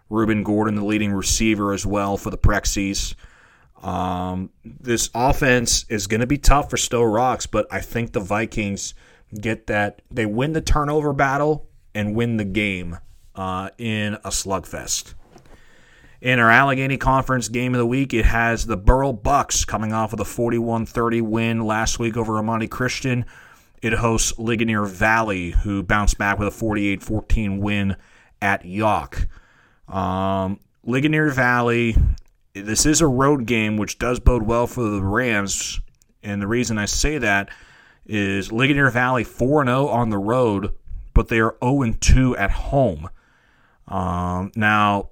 Ruben 0.09 0.43
Gordon, 0.43 0.75
the 0.75 0.85
leading 0.85 1.13
receiver 1.13 1.73
as 1.73 1.87
well 1.87 2.17
for 2.17 2.31
the 2.31 2.37
Prexies. 2.37 3.15
Um, 3.83 4.51
this 4.65 5.09
offense 5.15 5.87
is 5.89 6.07
going 6.09 6.21
to 6.21 6.27
be 6.27 6.37
tough 6.37 6.69
for 6.69 6.77
Sto-Rox, 6.77 7.49
but 7.51 7.67
I 7.71 7.81
think 7.81 8.13
the 8.13 8.21
Vikings 8.21 8.93
get 9.41 9.69
that. 9.69 10.03
They 10.11 10.27
win 10.27 10.53
the 10.53 10.61
turnover 10.61 11.13
battle 11.13 11.70
and 11.95 12.15
win 12.15 12.37
the 12.37 12.45
game 12.45 12.99
uh, 13.35 13.71
in 13.79 14.15
a 14.15 14.29
slugfest. 14.29 15.15
In 16.21 16.39
our 16.39 16.51
Allegheny 16.51 16.99
Conference 16.99 17.49
game 17.49 17.75
of 17.75 17.79
the 17.79 17.87
week, 17.87 18.13
it 18.13 18.27
has 18.27 18.67
the 18.67 18.77
Burrell 18.77 19.15
Bucks 19.15 19.65
coming 19.65 19.95
off 19.95 20.13
of 20.13 20.21
a 20.21 20.25
41 20.25 20.85
30 20.85 21.23
win 21.23 21.61
last 21.65 21.99
week 21.99 22.17
over 22.17 22.39
Imani 22.39 22.67
Christian. 22.69 23.25
It 23.81 23.95
hosts 23.95 24.39
Ligonier 24.39 24.85
Valley, 24.85 25.53
who 25.53 25.83
bounced 25.83 26.19
back 26.19 26.39
with 26.39 26.49
a 26.49 26.51
48 26.51 27.03
14 27.03 27.61
win 27.61 27.97
at 28.43 28.67
Yough. 28.67 29.27
Um, 29.89 30.61
Ligonier 30.85 31.31
Valley, 31.31 31.97
this 32.53 32.85
is 32.85 33.01
a 33.01 33.07
road 33.07 33.47
game, 33.47 33.79
which 33.79 33.99
does 33.99 34.21
bode 34.21 34.43
well 34.43 34.67
for 34.67 34.83
the 34.83 35.03
Rams. 35.03 35.81
And 36.23 36.43
the 36.43 36.47
reason 36.47 36.77
I 36.77 36.85
say 36.85 37.17
that 37.17 37.49
is 38.05 38.53
Ligonier 38.53 38.91
Valley 38.91 39.25
4 39.25 39.65
0 39.65 39.87
on 39.89 40.11
the 40.11 40.19
road, 40.19 40.75
but 41.15 41.29
they 41.29 41.41
are 41.41 41.57
0 41.63 41.95
2 42.01 42.37
at 42.37 42.51
home. 42.51 43.09
Um, 43.89 44.53
now, 44.55 45.11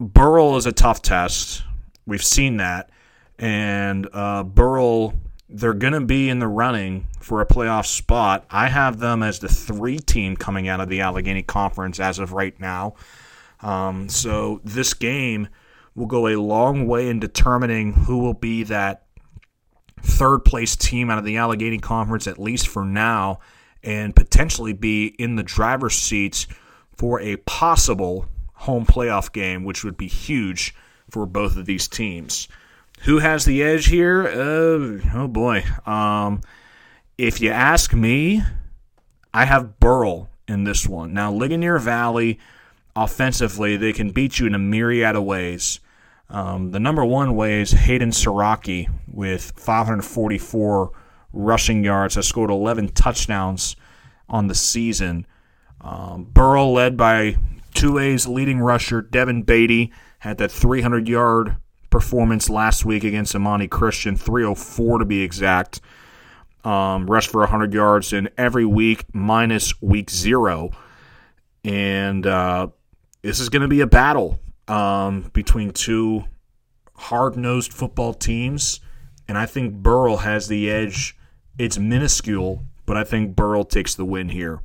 Burrell 0.00 0.56
is 0.56 0.66
a 0.66 0.72
tough 0.72 1.02
test. 1.02 1.62
We've 2.06 2.24
seen 2.24 2.56
that. 2.58 2.90
And 3.38 4.08
uh, 4.12 4.44
Burrell, 4.44 5.14
they're 5.48 5.74
going 5.74 5.92
to 5.92 6.00
be 6.00 6.28
in 6.28 6.38
the 6.38 6.48
running 6.48 7.06
for 7.20 7.40
a 7.40 7.46
playoff 7.46 7.86
spot. 7.86 8.44
I 8.50 8.68
have 8.68 8.98
them 8.98 9.22
as 9.22 9.40
the 9.40 9.48
three 9.48 9.98
team 9.98 10.36
coming 10.36 10.68
out 10.68 10.80
of 10.80 10.88
the 10.88 11.00
Allegheny 11.00 11.42
Conference 11.42 12.00
as 12.00 12.18
of 12.18 12.32
right 12.32 12.58
now. 12.60 12.94
Um, 13.60 14.08
so 14.08 14.60
this 14.64 14.94
game 14.94 15.48
will 15.94 16.06
go 16.06 16.28
a 16.28 16.36
long 16.36 16.86
way 16.86 17.08
in 17.08 17.20
determining 17.20 17.92
who 17.92 18.18
will 18.18 18.34
be 18.34 18.62
that 18.64 19.06
third 20.02 20.40
place 20.40 20.76
team 20.76 21.10
out 21.10 21.18
of 21.18 21.24
the 21.24 21.36
Allegheny 21.36 21.78
Conference, 21.78 22.26
at 22.26 22.38
least 22.38 22.68
for 22.68 22.84
now, 22.84 23.40
and 23.84 24.16
potentially 24.16 24.72
be 24.72 25.08
in 25.18 25.36
the 25.36 25.42
driver's 25.42 25.94
seats 25.94 26.46
for 26.96 27.20
a 27.20 27.36
possible 27.36 28.26
home 28.54 28.86
playoff 28.86 29.32
game, 29.32 29.64
which 29.64 29.84
would 29.84 29.96
be 29.96 30.08
huge 30.08 30.74
for 31.10 31.26
both 31.26 31.56
of 31.56 31.66
these 31.66 31.86
teams. 31.86 32.48
Who 33.02 33.18
has 33.18 33.44
the 33.44 33.62
edge 33.62 33.86
here? 33.86 34.26
Uh, 34.26 35.00
oh 35.14 35.28
boy. 35.28 35.64
Um, 35.84 36.40
if 37.18 37.40
you 37.40 37.50
ask 37.50 37.92
me, 37.92 38.42
I 39.32 39.44
have 39.44 39.78
Burl 39.78 40.30
in 40.48 40.64
this 40.64 40.86
one. 40.86 41.12
Now, 41.12 41.32
Ligonier 41.32 41.78
Valley, 41.78 42.38
offensively, 42.96 43.76
they 43.76 43.92
can 43.92 44.10
beat 44.10 44.38
you 44.38 44.46
in 44.46 44.54
a 44.54 44.58
myriad 44.58 45.16
of 45.16 45.24
ways. 45.24 45.80
Um, 46.30 46.70
the 46.70 46.80
number 46.80 47.04
one 47.04 47.36
way 47.36 47.60
is 47.60 47.72
Hayden 47.72 48.10
Siraki 48.10 48.88
with 49.06 49.52
544 49.56 50.90
rushing 51.34 51.84
yards, 51.84 52.14
has 52.14 52.26
scored 52.26 52.50
11 52.50 52.88
touchdowns 52.88 53.76
on 54.28 54.46
the 54.46 54.54
season. 54.54 55.26
Um, 55.80 56.24
Burrell 56.24 56.72
led 56.72 56.96
by 56.96 57.36
2A's 57.74 58.26
leading 58.26 58.60
rusher, 58.60 59.02
Devin 59.02 59.42
Beatty, 59.42 59.92
had 60.20 60.38
that 60.38 60.50
300 60.50 61.08
yard 61.08 61.56
performance 61.90 62.48
last 62.48 62.84
week 62.84 63.04
against 63.04 63.34
Imani 63.34 63.68
Christian, 63.68 64.16
304 64.16 64.98
to 64.98 65.04
be 65.04 65.22
exact. 65.22 65.80
Um, 66.64 67.06
rushed 67.06 67.30
for 67.30 67.40
100 67.40 67.74
yards 67.74 68.12
in 68.12 68.30
every 68.38 68.64
week, 68.64 69.04
minus 69.12 69.80
week 69.82 70.10
zero. 70.10 70.70
And 71.62 72.26
uh, 72.26 72.68
this 73.22 73.38
is 73.38 73.48
going 73.50 73.62
to 73.62 73.68
be 73.68 73.80
a 73.80 73.86
battle 73.86 74.40
um, 74.66 75.30
between 75.32 75.72
two 75.72 76.24
hard 76.94 77.36
nosed 77.36 77.72
football 77.72 78.14
teams. 78.14 78.80
And 79.28 79.36
I 79.36 79.46
think 79.46 79.74
Burrell 79.74 80.18
has 80.18 80.48
the 80.48 80.70
edge. 80.70 81.16
It's 81.56 81.78
minuscule, 81.78 82.64
but 82.84 82.96
I 82.96 83.04
think 83.04 83.36
Burrell 83.36 83.64
takes 83.64 83.94
the 83.94 84.04
win 84.04 84.30
here. 84.30 84.60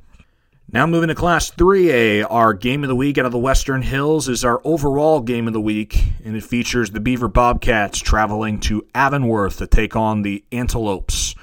Now 0.72 0.86
moving 0.86 1.08
to 1.08 1.14
Class 1.14 1.50
3A, 1.50 2.26
our 2.28 2.52
game 2.52 2.82
of 2.82 2.88
the 2.88 2.96
week 2.96 3.18
out 3.18 3.26
of 3.26 3.32
the 3.32 3.38
Western 3.38 3.82
Hills 3.82 4.28
is 4.28 4.44
our 4.44 4.60
overall 4.64 5.20
game 5.20 5.46
of 5.46 5.52
the 5.52 5.60
week, 5.60 6.02
and 6.24 6.36
it 6.36 6.42
features 6.42 6.90
the 6.90 7.00
Beaver 7.00 7.28
Bobcats 7.28 7.98
traveling 7.98 8.58
to 8.60 8.86
Avonworth 8.94 9.58
to 9.58 9.66
take 9.66 9.94
on 9.94 10.22
the 10.22 10.44
Antelopes. 10.50 11.34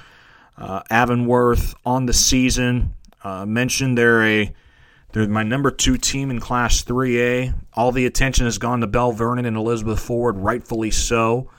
Uh, 0.56 0.82
Avonworth 0.90 1.74
on 1.84 2.06
the 2.06 2.12
season 2.12 2.94
uh, 3.24 3.46
mentioned 3.46 3.96
they're 3.96 4.24
a 4.24 4.52
they're 5.12 5.26
my 5.28 5.42
number 5.42 5.70
two 5.70 5.96
team 5.96 6.30
in 6.30 6.40
Class 6.40 6.82
3A. 6.84 7.54
All 7.72 7.92
the 7.92 8.04
attention 8.04 8.44
has 8.44 8.58
gone 8.58 8.80
to 8.80 8.86
Belle 8.86 9.12
Vernon 9.12 9.46
and 9.46 9.56
Elizabeth 9.56 10.00
Forward, 10.00 10.36
rightfully 10.36 10.90
so. 10.90 11.50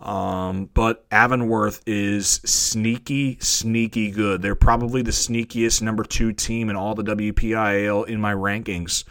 Um, 0.00 0.70
but 0.72 1.04
Avonworth 1.10 1.82
is 1.86 2.26
sneaky, 2.44 3.38
sneaky 3.40 4.10
good. 4.10 4.40
They're 4.40 4.54
probably 4.54 5.02
the 5.02 5.10
sneakiest 5.10 5.82
number 5.82 6.04
two 6.04 6.32
team 6.32 6.70
in 6.70 6.76
all 6.76 6.94
the 6.94 7.04
WPIAL 7.04 8.08
in 8.08 8.20
my 8.20 8.32
rankings. 8.32 9.04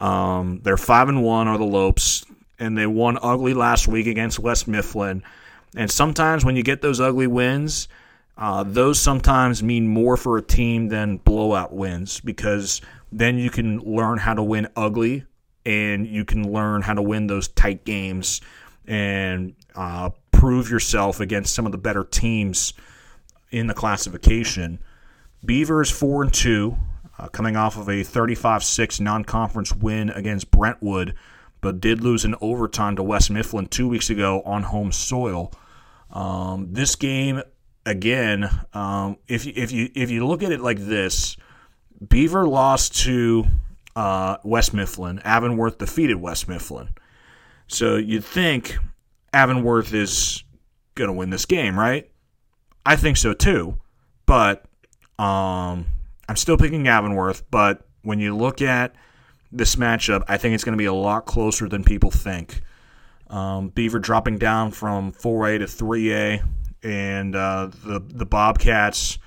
Um, 0.00 0.60
they're 0.62 0.76
five 0.76 1.08
and 1.08 1.22
one 1.22 1.48
are 1.48 1.58
the 1.58 1.64
Lopes, 1.64 2.24
and 2.58 2.78
they 2.78 2.86
won 2.86 3.18
ugly 3.20 3.54
last 3.54 3.88
week 3.88 4.06
against 4.06 4.38
West 4.38 4.68
Mifflin. 4.68 5.24
And 5.74 5.90
sometimes 5.90 6.44
when 6.44 6.54
you 6.54 6.62
get 6.62 6.82
those 6.82 7.00
ugly 7.00 7.26
wins, 7.26 7.88
uh, 8.36 8.62
those 8.64 9.00
sometimes 9.00 9.62
mean 9.62 9.88
more 9.88 10.16
for 10.16 10.38
a 10.38 10.42
team 10.42 10.88
than 10.88 11.16
blowout 11.18 11.72
wins 11.72 12.20
because 12.20 12.80
then 13.10 13.38
you 13.38 13.50
can 13.50 13.78
learn 13.80 14.18
how 14.18 14.34
to 14.34 14.42
win 14.42 14.68
ugly 14.76 15.24
and 15.64 16.06
you 16.06 16.24
can 16.24 16.52
learn 16.52 16.82
how 16.82 16.94
to 16.94 17.02
win 17.02 17.26
those 17.26 17.48
tight 17.48 17.84
games 17.84 18.40
and 18.86 19.54
uh, 19.74 20.10
prove 20.30 20.70
yourself 20.70 21.20
against 21.20 21.54
some 21.54 21.66
of 21.66 21.72
the 21.72 21.78
better 21.78 22.04
teams 22.04 22.74
in 23.50 23.66
the 23.66 23.74
classification. 23.74 24.78
Beavers 25.44 25.90
four 25.90 26.22
and 26.22 26.32
two, 26.32 26.76
uh, 27.18 27.28
coming 27.28 27.56
off 27.56 27.76
of 27.76 27.88
a 27.88 28.02
35-6 28.02 29.00
non-conference 29.00 29.74
win 29.74 30.10
against 30.10 30.50
Brentwood, 30.50 31.14
but 31.60 31.80
did 31.80 32.02
lose 32.02 32.24
in 32.24 32.34
overtime 32.40 32.96
to 32.96 33.02
West 33.02 33.30
Mifflin 33.30 33.66
two 33.66 33.88
weeks 33.88 34.10
ago 34.10 34.42
on 34.42 34.64
home 34.64 34.90
soil. 34.92 35.52
Um, 36.10 36.72
this 36.72 36.96
game, 36.96 37.42
again, 37.86 38.48
um, 38.74 39.16
if 39.28 39.46
you, 39.46 39.52
if 39.56 39.72
you 39.72 39.90
if 39.94 40.10
you 40.10 40.26
look 40.26 40.42
at 40.42 40.52
it 40.52 40.60
like 40.60 40.78
this, 40.78 41.36
Beaver 42.08 42.46
lost 42.48 42.96
to 43.04 43.44
uh, 43.94 44.38
West 44.42 44.74
Mifflin. 44.74 45.20
Avonworth 45.20 45.78
defeated 45.78 46.16
West 46.16 46.48
Mifflin. 46.48 46.88
So 47.72 47.96
you'd 47.96 48.24
think 48.24 48.76
Avonworth 49.32 49.94
is 49.94 50.44
going 50.94 51.08
to 51.08 51.14
win 51.14 51.30
this 51.30 51.46
game, 51.46 51.78
right? 51.78 52.10
I 52.84 52.96
think 52.96 53.16
so 53.16 53.32
too. 53.32 53.78
But 54.26 54.64
um, 55.18 55.86
I'm 56.28 56.36
still 56.36 56.58
picking 56.58 56.86
Avonworth. 56.86 57.42
But 57.50 57.86
when 58.02 58.20
you 58.20 58.36
look 58.36 58.60
at 58.60 58.94
this 59.50 59.76
matchup, 59.76 60.24
I 60.28 60.36
think 60.36 60.54
it's 60.54 60.64
going 60.64 60.74
to 60.74 60.78
be 60.78 60.86
a 60.86 60.92
lot 60.92 61.24
closer 61.24 61.68
than 61.68 61.82
people 61.82 62.10
think. 62.10 62.60
Um, 63.30 63.68
Beaver 63.70 63.98
dropping 63.98 64.38
down 64.38 64.72
from 64.72 65.12
4A 65.12 65.60
to 65.60 65.64
3A, 65.64 66.46
and 66.82 67.34
uh, 67.34 67.70
the 67.84 68.00
the 68.00 68.26
Bobcats, 68.26 69.18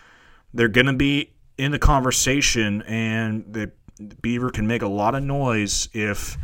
they're 0.53 0.67
going 0.67 0.85
to 0.85 0.93
be 0.93 1.33
in 1.57 1.71
the 1.71 1.79
conversation, 1.79 2.83
and 2.83 3.45
the 3.51 3.71
Beaver 4.21 4.51
can 4.51 4.67
make 4.67 4.83
a 4.83 4.87
lot 4.87 5.15
of 5.15 5.23
noise 5.23 5.89
if 5.93 6.37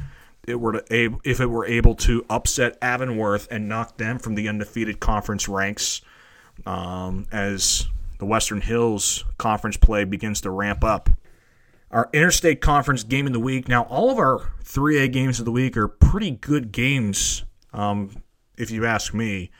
it 0.47 0.60
were 0.60 0.73
to 0.73 1.19
if 1.23 1.39
it 1.39 1.45
were 1.45 1.65
able 1.65 1.95
to 1.95 2.25
upset 2.30 2.77
Avonworth 2.82 3.47
and 3.51 3.69
knock 3.69 3.97
them 3.97 4.19
from 4.19 4.36
the 4.36 4.47
undefeated 4.47 4.99
conference 4.99 5.47
ranks 5.47 6.01
um, 6.65 7.27
as 7.32 7.88
the 8.19 8.25
Western 8.25 8.62
Hills 8.62 9.23
conference 9.38 9.77
play 9.77 10.04
begins 10.04 10.41
to 10.41 10.51
ramp 10.51 10.84
up. 10.84 11.10
Our 11.89 12.10
interstate 12.13 12.62
conference 12.62 13.04
game 13.04 13.27
of 13.27 13.34
the 13.34 13.39
week. 13.39 13.67
Now, 13.67 13.84
all 13.84 14.10
of 14.10 14.17
our 14.17 14.54
3A 14.63 15.12
games 15.12 15.39
of 15.39 15.45
the 15.45 15.51
week 15.51 15.75
are 15.75 15.88
pretty 15.89 16.32
good 16.32 16.71
games, 16.71 17.43
um, 17.73 18.23
if 18.58 18.71
you 18.71 18.86
ask 18.86 19.13
me. 19.13 19.51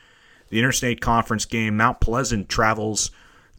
The 0.48 0.58
interstate 0.58 1.00
conference 1.00 1.44
game, 1.44 1.76
Mount 1.76 2.00
Pleasant 2.00 2.48
travels 2.48 3.10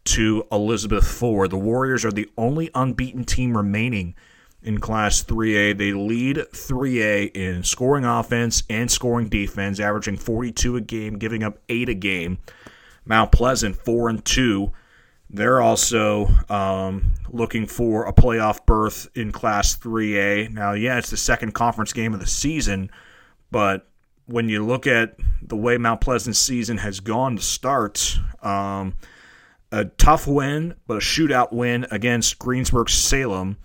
to 0.06 0.46
Elizabeth 0.52 1.06
Forward. 1.06 1.52
The 1.52 1.58
Warriors 1.58 2.04
are 2.04 2.12
the 2.12 2.30
only 2.38 2.70
unbeaten 2.74 3.26
team 3.26 3.56
remaining 3.56 4.16
in 4.64 4.80
Class 4.80 5.24
3A. 5.24 5.78
They 5.78 5.94
lead 5.94 6.38
3A 6.38 7.36
in 7.36 7.64
scoring 7.64 8.06
offense 8.06 8.64
and 8.70 8.90
scoring 8.90 9.30
defense, 9.30 9.80
averaging 9.80 10.18
42 10.18 10.78
a 10.78 10.82
game, 10.82 11.18
giving 11.18 11.44
up 11.44 11.60
8 11.70 11.90
a 11.90 11.94
game. 11.94 12.40
Mount 13.06 13.32
Pleasant 13.32 13.76
4 13.76 14.10
and 14.10 14.26
2. 14.26 14.72
They're 15.30 15.62
also 15.62 16.28
um, 16.50 17.14
looking 17.30 17.66
for 17.66 18.06
a 18.06 18.14
playoff 18.14 18.66
berth 18.66 19.10
in 19.16 19.32
Class 19.32 19.76
3A. 19.78 20.52
Now, 20.52 20.74
yeah, 20.74 20.98
it's 20.98 21.10
the 21.10 21.18
second 21.18 21.54
conference 21.54 21.92
game 21.92 22.14
of 22.14 22.20
the 22.20 22.28
season, 22.28 22.92
but 23.52 23.88
when 24.26 24.48
you 24.48 24.66
look 24.66 24.88
at 24.88 25.16
the 25.42 25.58
way 25.58 25.78
Mount 25.78 26.02
Pleasant's 26.02 26.40
season 26.40 26.78
has 26.78 27.00
gone 27.00 27.36
to 27.36 27.42
start, 27.42 28.18
um, 28.42 28.94
a 29.72 29.86
tough 29.86 30.28
win, 30.28 30.76
but 30.88 30.98
a 30.98 31.00
shootout 31.00 31.52
win 31.52 31.86
against 31.92 32.40
Greensburg 32.40 32.90
Salem. 32.90 33.58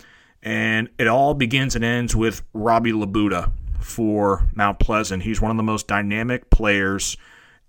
And 0.43 0.89
it 0.99 1.09
all 1.09 1.35
begins 1.35 1.75
and 1.75 1.85
ends 1.85 2.15
with 2.15 2.43
Robbie 2.53 2.93
Labuda 2.93 3.51
for 3.81 4.47
Mount 4.55 4.79
Pleasant. 4.79 5.23
He's 5.23 5.41
one 5.41 5.51
of 5.51 5.57
the 5.57 5.63
most 5.63 5.87
dynamic 5.87 6.51
players 6.51 7.17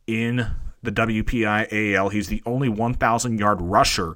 in 0.08 0.47
the 0.84 0.91
WPIAL. 0.91 2.12
He's 2.12 2.27
the 2.27 2.43
only 2.45 2.69
1,000 2.69 3.39
yard 3.39 3.62
rusher 3.62 4.15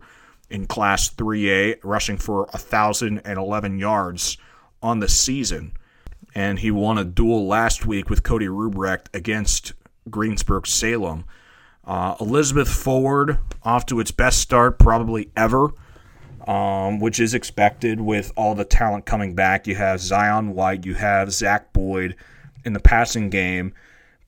in 0.49 0.67
Class 0.67 1.09
3A, 1.09 1.79
rushing 1.83 2.17
for 2.17 2.45
1,011 2.51 3.79
yards 3.79 4.37
on 4.81 4.99
the 4.99 5.09
season. 5.09 5.73
And 6.35 6.59
he 6.59 6.71
won 6.71 6.97
a 6.97 7.03
duel 7.03 7.47
last 7.47 7.85
week 7.85 8.09
with 8.09 8.23
Cody 8.23 8.47
Rubrecht 8.47 9.07
against 9.13 9.73
Greensburg 10.09 10.67
Salem. 10.67 11.25
Uh, 11.85 12.15
Elizabeth 12.19 12.69
Forward 12.69 13.39
off 13.63 13.85
to 13.87 13.99
its 13.99 14.11
best 14.11 14.39
start 14.39 14.79
probably 14.79 15.29
ever, 15.35 15.69
um, 16.47 16.99
which 16.99 17.19
is 17.19 17.33
expected 17.33 18.01
with 18.01 18.31
all 18.35 18.55
the 18.55 18.65
talent 18.65 19.05
coming 19.05 19.35
back. 19.35 19.67
You 19.67 19.75
have 19.75 19.99
Zion 19.99 20.53
White, 20.53 20.85
you 20.85 20.93
have 20.95 21.31
Zach 21.31 21.73
Boyd 21.73 22.15
in 22.65 22.73
the 22.73 22.79
passing 22.79 23.29
game, 23.29 23.73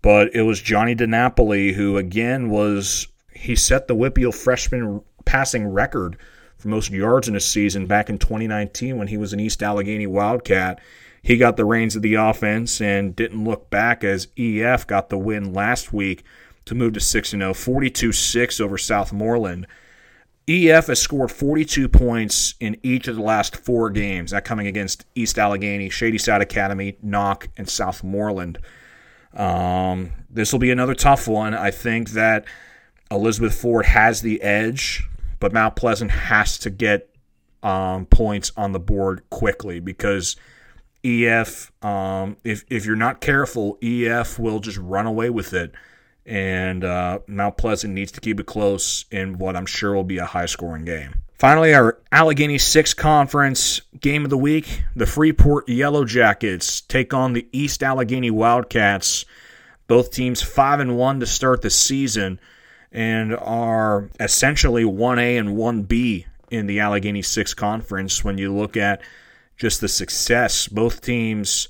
but 0.02 0.34
it 0.36 0.44
was 0.44 0.62
Johnny 0.62 0.96
DiNapoli 0.96 1.74
who 1.74 1.98
again 1.98 2.50
was 2.50 3.08
he 3.34 3.56
set 3.56 3.88
the 3.88 3.96
WPIAL 3.96 4.34
freshman 4.34 5.02
passing 5.26 5.68
record 5.68 6.18
for 6.58 6.70
most 6.70 6.90
yards 6.90 7.28
in 7.28 7.36
a 7.36 7.40
season 7.40 7.86
back 7.86 8.10
in 8.10 8.18
2019 8.18 8.98
when 8.98 9.08
he 9.08 9.18
was 9.18 9.34
an 9.34 9.40
East 9.40 9.62
Allegheny 9.62 10.08
Wildcat. 10.08 10.80
He 11.22 11.38
got 11.38 11.58
the 11.58 11.66
reins 11.66 11.96
of 11.96 12.02
the 12.02 12.16
offense 12.16 12.80
and 12.80 13.16
didn't 13.16 13.44
look 13.44 13.70
back 13.70 14.04
as 14.04 14.28
EF 14.38 14.86
got 14.88 15.10
the 15.10 15.18
win 15.18 15.54
last 15.54 15.92
week 15.92 16.24
to 16.66 16.76
move 16.76 16.94
to 16.94 17.00
6 17.00 17.30
0, 17.30 17.54
42 17.54 18.12
6 18.12 18.60
over 18.60 18.78
Southmoreland. 18.78 19.66
EF 20.48 20.88
has 20.88 21.02
scored 21.02 21.32
42 21.32 21.90
points 21.90 22.54
in 22.60 22.78
each 22.84 23.08
of 23.08 23.16
the 23.16 23.22
last 23.22 23.56
four 23.56 23.90
games, 23.90 24.32
that 24.32 24.46
coming 24.46 24.68
against 24.68 25.06
East 25.16 25.40
Allegheny, 25.40 25.90
Shadyside 25.90 26.42
Academy, 26.42 26.98
Knoch, 27.02 27.48
and 27.58 27.68
Southmoreland. 27.68 28.58
Um, 29.34 30.12
this 30.30 30.52
will 30.52 30.60
be 30.60 30.70
another 30.70 30.94
tough 30.94 31.28
one. 31.28 31.56
I 31.56 31.72
think 31.72 32.12
that 32.12 32.46
Elizabeth 33.10 33.60
Forward 33.60 33.88
has 33.88 34.22
the 34.22 34.42
edge, 34.44 35.04
but 35.40 35.52
Mount 35.52 35.76
Pleasant 35.76 36.12
has 36.12 36.60
to 36.60 36.70
get 36.70 37.10
um, 37.64 38.06
points 38.06 38.52
on 38.56 38.72
the 38.72 38.80
board 38.80 39.28
quickly 39.32 39.80
because 39.80 40.36
EF, 41.04 41.72
um, 41.84 42.38
if, 42.44 42.64
if 42.70 42.86
you're 42.86 42.96
not 42.96 43.20
careful, 43.20 43.80
EF 43.82 44.38
will 44.38 44.60
just 44.60 44.78
run 44.78 45.08
away 45.08 45.32
with 45.32 45.54
it 45.54 45.74
and 46.26 46.84
uh, 46.84 47.20
Mount 47.28 47.58
Pleasant 47.58 47.94
needs 47.94 48.12
to 48.14 48.22
keep 48.22 48.40
it 48.40 48.46
close 48.46 49.06
in 49.12 49.38
what 49.38 49.56
I'm 49.56 49.66
sure 49.66 49.94
will 49.94 50.04
be 50.04 50.18
a 50.18 50.26
high 50.26 50.48
scoring 50.48 50.86
game. 50.86 51.22
Finally, 51.38 51.74
our 51.74 52.00
Allegheny 52.12 52.58
6 52.58 52.94
Conference 52.94 53.82
game 54.00 54.24
of 54.24 54.30
the 54.30 54.38
week 54.38 54.84
the 54.96 55.06
Freeport 55.06 55.68
Yellow 55.68 56.06
Jackets 56.06 56.82
take 56.82 57.14
on 57.14 57.34
the 57.34 57.48
East 57.52 57.84
Allegheny 57.84 58.32
Wildcats. 58.32 59.26
Both 59.88 60.12
teams 60.12 60.42
5 60.42 60.80
and 60.80 60.98
1 60.98 61.20
to 61.20 61.26
start 61.26 61.62
the 61.62 61.70
season 61.70 62.40
and 62.92 63.36
are 63.36 64.10
essentially 64.20 64.84
1A 64.84 65.38
and 65.38 65.50
1B 65.50 66.26
in 66.50 66.66
the 66.66 66.80
Allegheny 66.80 67.22
6 67.22 67.54
Conference 67.54 68.24
when 68.24 68.38
you 68.38 68.54
look 68.54 68.78
at 68.78 69.02
just 69.58 69.82
the 69.82 69.88
success. 69.88 70.68
Both 70.68 71.02
teams 71.02 71.68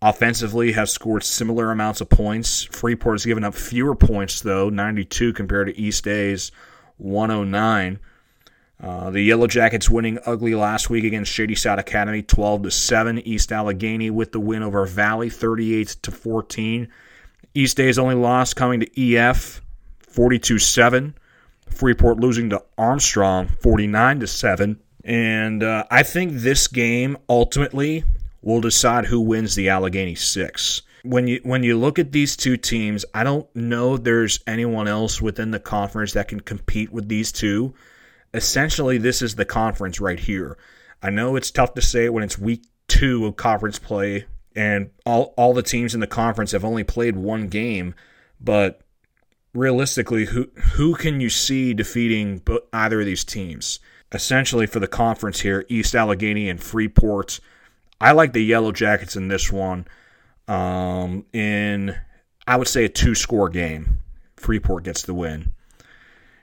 offensively 0.00 0.72
have 0.72 0.88
scored 0.88 1.24
similar 1.24 1.70
amounts 1.70 2.00
of 2.00 2.08
points. 2.08 2.64
Freeport 2.64 3.14
has 3.14 3.26
given 3.26 3.44
up 3.44 3.54
fewer 3.54 3.94
points, 3.94 4.40
though, 4.40 4.68
92 4.68 5.32
compared 5.32 5.68
to 5.68 5.78
East 5.78 6.06
A's 6.06 6.52
109. 6.98 7.98
Uh, 8.80 9.10
the 9.10 9.22
Yellow 9.22 9.48
Jackets 9.48 9.90
winning 9.90 10.20
ugly 10.24 10.54
last 10.54 10.88
week 10.88 11.04
against 11.04 11.32
Shadyside 11.32 11.80
Academy, 11.80 12.22
12 12.22 12.64
to 12.64 12.70
7. 12.70 13.18
East 13.20 13.50
Allegheny 13.50 14.10
with 14.10 14.30
the 14.30 14.38
win 14.38 14.62
over 14.62 14.86
Valley, 14.86 15.28
38 15.28 15.88
to 16.02 16.10
14. 16.12 16.88
East 17.54 17.80
A's 17.80 17.98
only 17.98 18.14
loss 18.14 18.54
coming 18.54 18.80
to 18.80 19.16
EF, 19.16 19.60
42 20.00 20.58
7. 20.60 21.14
Freeport 21.68 22.20
losing 22.20 22.50
to 22.50 22.62
Armstrong, 22.76 23.48
49 23.48 24.20
to 24.20 24.26
7. 24.28 24.78
And 25.04 25.62
uh, 25.62 25.84
I 25.90 26.02
think 26.04 26.34
this 26.34 26.68
game 26.68 27.16
ultimately 27.28 28.04
will 28.48 28.62
decide 28.62 29.04
who 29.04 29.20
wins 29.20 29.54
the 29.54 29.68
Allegheny 29.68 30.14
Six. 30.14 30.80
When 31.02 31.28
you 31.28 31.38
when 31.42 31.62
you 31.62 31.76
look 31.76 31.98
at 31.98 32.12
these 32.12 32.34
two 32.34 32.56
teams, 32.56 33.04
I 33.12 33.22
don't 33.22 33.46
know 33.54 33.98
there's 33.98 34.40
anyone 34.46 34.88
else 34.88 35.20
within 35.20 35.50
the 35.50 35.60
conference 35.60 36.14
that 36.14 36.28
can 36.28 36.40
compete 36.40 36.90
with 36.90 37.08
these 37.08 37.30
two. 37.30 37.74
Essentially, 38.32 38.96
this 38.96 39.20
is 39.20 39.34
the 39.34 39.44
conference 39.44 40.00
right 40.00 40.18
here. 40.18 40.56
I 41.02 41.10
know 41.10 41.36
it's 41.36 41.50
tough 41.50 41.74
to 41.74 41.82
say 41.82 42.08
when 42.08 42.24
it's 42.24 42.38
week 42.38 42.64
two 42.88 43.26
of 43.26 43.36
conference 43.36 43.78
play 43.78 44.24
and 44.56 44.90
all, 45.04 45.34
all 45.36 45.52
the 45.52 45.62
teams 45.62 45.94
in 45.94 46.00
the 46.00 46.06
conference 46.06 46.52
have 46.52 46.64
only 46.64 46.84
played 46.84 47.16
one 47.16 47.48
game, 47.48 47.94
but 48.40 48.80
realistically, 49.52 50.24
who 50.24 50.48
who 50.72 50.94
can 50.94 51.20
you 51.20 51.28
see 51.28 51.74
defeating 51.74 52.42
either 52.72 53.00
of 53.00 53.06
these 53.06 53.24
teams? 53.24 53.78
Essentially, 54.10 54.66
for 54.66 54.80
the 54.80 54.88
conference 54.88 55.40
here, 55.40 55.66
East 55.68 55.94
Allegheny 55.94 56.48
and 56.48 56.62
Freeport 56.62 57.40
I 58.00 58.12
like 58.12 58.32
the 58.32 58.44
Yellow 58.44 58.72
Jackets 58.72 59.16
in 59.16 59.28
this 59.28 59.50
one. 59.50 59.86
Um, 60.46 61.26
in 61.32 61.96
I 62.46 62.56
would 62.56 62.68
say 62.68 62.84
a 62.84 62.88
two 62.88 63.14
score 63.14 63.48
game. 63.48 63.98
Freeport 64.36 64.84
gets 64.84 65.02
the 65.02 65.14
win. 65.14 65.52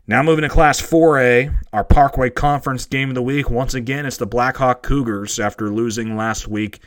Now 0.08 0.22
moving 0.22 0.44
to 0.44 0.50
Class 0.50 0.80
4A, 0.82 1.52
our 1.74 1.84
Parkway 1.84 2.30
Conference 2.30 2.86
game 2.86 3.10
of 3.10 3.16
the 3.16 3.24
week. 3.24 3.50
Once 3.50 3.74
again, 3.74 4.06
it's 4.06 4.18
the 4.18 4.28
Blackhawk 4.28 4.84
Cougars 4.84 5.40
after 5.40 5.72
losing 5.72 6.16
last 6.16 6.48
week 6.48 6.82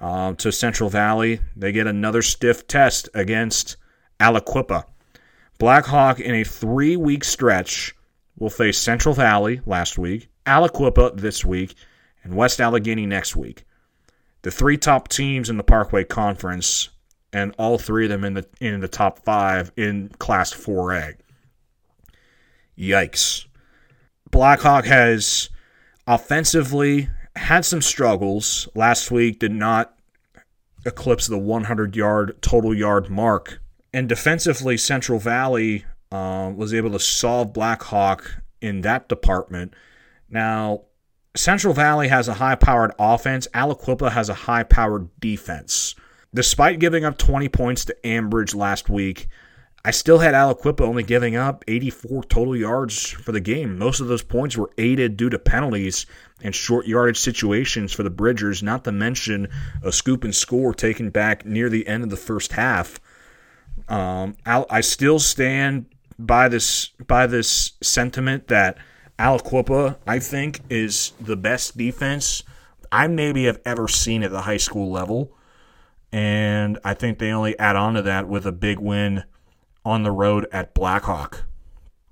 uh, 0.00 0.34
to 0.34 0.52
Central 0.52 0.88
Valley. 0.88 1.40
They 1.56 1.72
get 1.72 1.88
another 1.88 2.22
stiff 2.22 2.68
test 2.68 3.08
against 3.14 3.76
Aliquippa. 4.20 4.84
Blackhawk 5.58 6.20
in 6.20 6.34
a 6.36 6.44
three 6.44 6.96
week 6.96 7.24
stretch 7.24 7.96
will 8.38 8.50
face 8.50 8.78
Central 8.78 9.14
Valley 9.14 9.60
last 9.66 9.98
week, 9.98 10.28
Aliquippa 10.46 11.16
this 11.16 11.44
week, 11.44 11.74
and 12.22 12.36
West 12.36 12.60
Allegheny 12.60 13.06
next 13.06 13.34
week 13.34 13.64
the 14.44 14.50
three 14.50 14.76
top 14.76 15.08
teams 15.08 15.48
in 15.48 15.56
the 15.56 15.64
Parkway 15.64 16.04
Conference, 16.04 16.90
and 17.32 17.54
all 17.58 17.78
three 17.78 18.04
of 18.04 18.10
them 18.10 18.24
in 18.24 18.34
the 18.34 18.46
in 18.60 18.78
the 18.80 18.88
top 18.88 19.18
five 19.24 19.72
in 19.76 20.10
Class 20.18 20.52
4A. 20.52 21.14
Yikes! 22.78 23.46
Blackhawk 24.30 24.84
has 24.84 25.48
offensively 26.06 27.08
had 27.34 27.64
some 27.64 27.80
struggles. 27.80 28.68
Last 28.74 29.10
week 29.10 29.38
did 29.38 29.50
not 29.50 29.96
eclipse 30.84 31.26
the 31.26 31.38
100 31.38 31.96
yard 31.96 32.36
total 32.42 32.74
yard 32.74 33.08
mark, 33.08 33.62
and 33.94 34.08
defensively, 34.10 34.76
Central 34.76 35.18
Valley 35.18 35.86
uh, 36.12 36.52
was 36.54 36.74
able 36.74 36.90
to 36.90 37.00
solve 37.00 37.54
Blackhawk 37.54 38.42
in 38.60 38.82
that 38.82 39.08
department. 39.08 39.72
Now, 40.28 40.82
Central 41.36 41.74
Valley 41.74 42.08
has 42.08 42.28
a 42.28 42.34
high 42.34 42.54
powered 42.54 42.92
offense. 42.98 43.48
Aliquippa 43.54 44.12
has 44.12 44.28
a 44.28 44.34
high 44.34 44.62
powered 44.62 45.08
defense. 45.20 45.94
Despite 46.32 46.80
giving 46.80 47.04
up 47.04 47.18
20 47.18 47.48
points 47.48 47.84
to 47.84 47.96
Ambridge 48.04 48.54
last 48.54 48.88
week, 48.88 49.28
I 49.84 49.90
still 49.90 50.18
had 50.20 50.34
Aliquippa 50.34 50.80
only 50.80 51.02
giving 51.02 51.36
up 51.36 51.62
84 51.68 52.24
total 52.24 52.56
yards 52.56 53.10
for 53.10 53.32
the 53.32 53.40
game. 53.40 53.78
Most 53.78 54.00
of 54.00 54.06
those 54.06 54.22
points 54.22 54.56
were 54.56 54.70
aided 54.78 55.16
due 55.16 55.28
to 55.28 55.38
penalties 55.38 56.06
and 56.42 56.54
short 56.54 56.86
yardage 56.86 57.18
situations 57.18 57.92
for 57.92 58.02
the 58.02 58.10
Bridgers, 58.10 58.62
not 58.62 58.84
to 58.84 58.92
mention 58.92 59.48
a 59.82 59.92
scoop 59.92 60.24
and 60.24 60.34
score 60.34 60.72
taken 60.72 61.10
back 61.10 61.44
near 61.44 61.68
the 61.68 61.86
end 61.86 62.02
of 62.02 62.10
the 62.10 62.16
first 62.16 62.52
half. 62.52 62.98
Um, 63.88 64.36
I 64.46 64.80
still 64.80 65.18
stand 65.18 65.86
by 66.18 66.48
this 66.48 66.90
by 67.06 67.26
this 67.26 67.72
sentiment 67.82 68.48
that 68.48 68.78
Aliquippa, 69.18 69.96
I 70.06 70.18
think, 70.18 70.60
is 70.68 71.12
the 71.20 71.36
best 71.36 71.76
defense 71.76 72.42
I 72.90 73.06
maybe 73.06 73.44
have 73.44 73.60
ever 73.64 73.88
seen 73.88 74.22
at 74.22 74.30
the 74.30 74.42
high 74.42 74.56
school 74.56 74.90
level. 74.90 75.32
And 76.12 76.78
I 76.84 76.94
think 76.94 77.18
they 77.18 77.32
only 77.32 77.58
add 77.58 77.76
on 77.76 77.94
to 77.94 78.02
that 78.02 78.28
with 78.28 78.46
a 78.46 78.52
big 78.52 78.78
win 78.78 79.24
on 79.84 80.02
the 80.02 80.12
road 80.12 80.46
at 80.52 80.74
Blackhawk. 80.74 81.44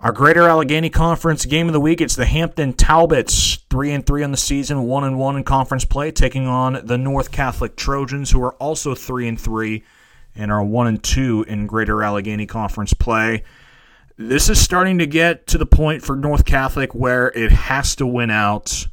Our 0.01 0.11
Greater 0.11 0.49
Allegheny 0.49 0.91
Conference 0.91 1.47
game 1.47 1.69
of 1.69 1.73
the 1.73 1.81
week, 1.81 2.01
it's 2.01 2.17
the 2.17 2.27
Hampton 2.27 2.73
Talbots, 2.73 3.59
3 3.71 3.93
and 3.93 4.05
3 4.05 4.25
on 4.25 4.33
the 4.33 4.37
season, 4.37 4.83
1 4.83 5.05
and 5.05 5.17
1 5.17 5.37
in 5.37 5.45
conference 5.45 5.85
play, 5.85 6.11
taking 6.11 6.49
on 6.49 6.81
the 6.85 6.99
North 6.99 7.31
Catholic 7.31 7.77
Trojans 7.77 8.33
who 8.33 8.43
are 8.43 8.55
also 8.55 8.97
3 8.97 9.29
and 9.29 9.41
3 9.41 9.85
and 10.35 10.51
are 10.51 10.65
1 10.65 10.87
and 10.89 11.03
2 11.03 11.45
in 11.47 11.69
Greater 11.69 12.03
Allegheny 12.03 12.47
Conference 12.47 12.93
play. 12.93 13.45
This 14.17 14.49
is 14.49 14.61
starting 14.61 14.99
to 14.99 15.07
get 15.07 15.47
to 15.49 15.59
the 15.59 15.67
point 15.67 16.03
for 16.03 16.17
North 16.17 16.45
Catholic 16.45 16.95
where 16.95 17.29
it 17.29 17.53
has 17.53 17.97
to 17.97 18.07
win 18.07 18.31
out. 18.31 18.87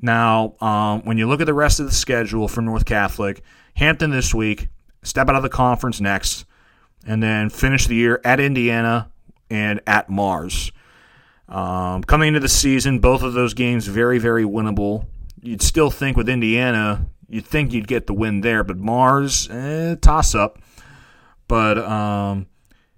Now, 0.00 0.54
um, 0.60 1.02
when 1.02 1.18
you 1.18 1.28
look 1.28 1.40
at 1.40 1.46
the 1.46 1.54
rest 1.54 1.78
of 1.78 1.86
the 1.86 1.92
schedule 1.92 2.48
for 2.48 2.60
North 2.60 2.84
Catholic, 2.84 3.42
Hampton 3.74 4.10
this 4.10 4.34
week, 4.34 4.68
step 5.02 5.28
out 5.28 5.36
of 5.36 5.42
the 5.42 5.48
conference 5.48 6.00
next, 6.00 6.44
and 7.06 7.22
then 7.22 7.50
finish 7.50 7.86
the 7.86 7.94
year 7.94 8.20
at 8.24 8.40
Indiana 8.40 9.10
and 9.50 9.80
at 9.86 10.08
Mars. 10.08 10.72
Um, 11.48 12.02
coming 12.02 12.28
into 12.28 12.40
the 12.40 12.48
season, 12.48 12.98
both 12.98 13.22
of 13.22 13.34
those 13.34 13.54
games 13.54 13.86
very, 13.86 14.18
very 14.18 14.44
winnable. 14.44 15.06
You'd 15.40 15.62
still 15.62 15.90
think 15.90 16.16
with 16.16 16.28
Indiana, 16.28 17.06
you'd 17.28 17.46
think 17.46 17.72
you'd 17.72 17.88
get 17.88 18.06
the 18.06 18.14
win 18.14 18.40
there, 18.40 18.64
but 18.64 18.78
Mars, 18.78 19.48
eh, 19.50 19.96
toss 20.00 20.34
up. 20.34 20.58
But 21.48 21.78
um, 21.78 22.46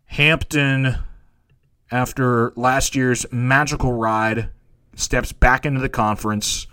Hampton, 0.07 0.99
after 1.95 2.53
last 2.57 2.97
year's 2.97 3.25
magical 3.31 3.93
ride, 3.93 4.49
steps 4.97 5.31
back 5.31 5.65
into 5.65 5.81
the 5.81 5.89
conference 5.89 6.67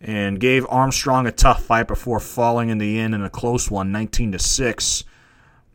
and 0.00 0.40
gave 0.40 0.66
Armstrong 0.70 1.26
a 1.26 1.32
tough 1.32 1.62
fight 1.62 1.86
before 1.86 2.20
falling 2.20 2.70
in 2.70 2.78
the 2.78 2.98
end 2.98 3.14
in 3.14 3.22
a 3.22 3.28
close 3.28 3.70
one, 3.70 3.92
19 3.92 4.32
to 4.32 4.38
six. 4.38 5.04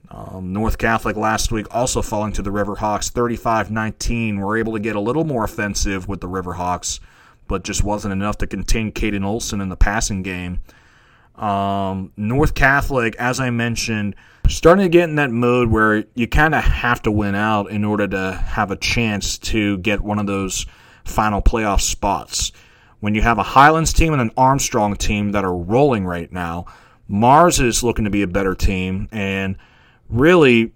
Um, 0.10 0.52
North 0.52 0.80
Catholic 0.80 1.16
last 1.16 1.52
week 1.52 1.68
also 1.70 2.02
falling 2.02 2.34
to 2.34 2.42
the 2.42 2.50
Riverhawks 2.50 3.12
35 3.12 3.70
19. 3.70 4.40
Were 4.40 4.58
able 4.58 4.74
to 4.74 4.80
get 4.80 4.96
a 4.96 5.00
little 5.00 5.26
more 5.26 5.44
offensive 5.44 6.08
with 6.08 6.20
the 6.20 6.28
Riverhawks, 6.28 7.00
but 7.48 7.64
just 7.64 7.84
wasn't 7.84 8.14
enough 8.14 8.40
to 8.40 8.48
contain 8.48 8.92
Caden 8.92 9.24
Olson 9.24 9.62
in 9.62 9.70
the 9.70 9.78
passing 9.78 10.24
game. 10.24 10.60
Um, 11.42 12.14
North 12.16 12.54
Catholic, 12.54 13.16
as 13.18 13.40
I 13.40 13.50
mentioned, 13.50 14.16
starting 14.48 14.86
to 14.86 14.90
get 14.90 15.10
in 15.10 15.16
that 15.16 15.32
mode 15.32 15.70
where 15.70 16.06
you 16.14 16.28
kind 16.28 16.54
of 16.54 16.64
have 16.64 17.02
to 17.04 17.12
win 17.12 17.36
out 17.36 17.72
in 17.72 17.84
order 17.84 18.08
to 18.08 18.34
have 18.34 18.70
a 18.70 18.76
chance 18.76 19.38
to 19.40 19.80
get 19.80 20.02
one 20.02 20.20
of 20.20 20.28
those 20.28 20.66
final 21.04 21.42
playoff 21.42 21.82
spots. 21.82 22.52
When 23.00 23.16
you 23.16 23.22
have 23.24 23.40
a 23.40 23.44
Highlands 23.44 23.92
team 23.94 24.14
and 24.14 24.22
an 24.22 24.32
Armstrong 24.38 24.96
team 24.96 25.32
that 25.32 25.44
are 25.44 25.56
rolling 25.56 26.06
right 26.06 26.32
now, 26.32 26.68
Mars 27.08 27.60
is 27.60 27.84
looking 27.84 28.06
to 28.06 28.12
be 28.12 28.22
a 28.22 28.28
better 28.28 28.54
team, 28.54 29.10
and 29.12 29.58
really, 30.10 30.72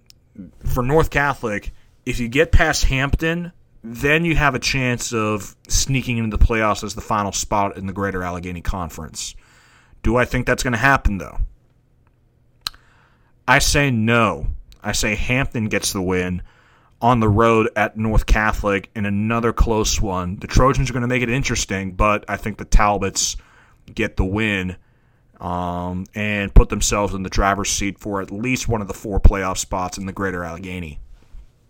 for 0.64 0.82
North 0.82 1.10
Catholic, 1.10 1.72
if 2.04 2.18
you 2.18 2.28
get 2.28 2.52
past 2.52 2.84
Hampton, 2.84 3.52
then 3.82 4.24
you 4.24 4.34
have 4.34 4.54
a 4.54 4.58
chance 4.58 5.12
of 5.12 5.56
sneaking 5.68 6.18
into 6.18 6.36
the 6.36 6.44
playoffs 6.44 6.82
as 6.82 6.94
the 6.94 7.00
final 7.00 7.30
spot 7.30 7.76
in 7.76 7.86
the 7.86 7.92
Greater 7.92 8.22
Allegheny 8.22 8.60
Conference. 8.60 9.36
Do 10.06 10.14
I 10.14 10.24
think 10.24 10.46
that's 10.46 10.62
going 10.62 10.70
to 10.70 10.78
happen, 10.78 11.18
though? 11.18 11.38
I 13.48 13.58
say 13.58 13.90
no. 13.90 14.46
I 14.80 14.92
say 14.92 15.16
Hampton 15.16 15.66
gets 15.66 15.92
the 15.92 16.00
win 16.00 16.44
on 17.02 17.18
the 17.18 17.28
road 17.28 17.70
at 17.74 17.96
North 17.96 18.24
Catholic 18.24 18.88
in 18.94 19.04
another 19.04 19.52
close 19.52 20.00
one. 20.00 20.36
The 20.36 20.46
Trojans 20.46 20.88
are 20.88 20.92
going 20.92 21.00
to 21.00 21.08
make 21.08 21.24
it 21.24 21.28
interesting, 21.28 21.90
but 21.90 22.24
I 22.28 22.36
think 22.36 22.58
the 22.58 22.64
Talbots 22.64 23.36
get 23.92 24.16
the 24.16 24.24
win 24.24 24.76
um, 25.40 26.06
and 26.14 26.54
put 26.54 26.68
themselves 26.68 27.12
in 27.12 27.24
the 27.24 27.28
driver's 27.28 27.70
seat 27.70 27.98
for 27.98 28.22
at 28.22 28.30
least 28.30 28.68
one 28.68 28.80
of 28.80 28.86
the 28.86 28.94
four 28.94 29.18
playoff 29.18 29.58
spots 29.58 29.98
in 29.98 30.06
the 30.06 30.12
Greater 30.12 30.44
Allegheny. 30.44 31.00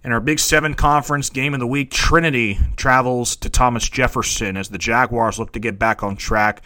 In 0.05 0.13
our 0.13 0.21
Big 0.21 0.41
Seven 0.41 0.75
Conference 0.75 1.31
game 1.31 1.55
of 1.55 1.61
the 1.61 1.67
week, 1.67 1.91
Trinity 1.91 2.59
travels 2.77 3.35
to 3.37 3.49
Thomas 3.49 3.89
Jefferson 3.89 4.59
as 4.59 4.69
the 4.69 4.77
Jaguars 4.77 5.39
look 5.39 5.53
to 5.53 5.59
get 5.59 5.79
back 5.79 6.03
on 6.03 6.17
track, 6.17 6.63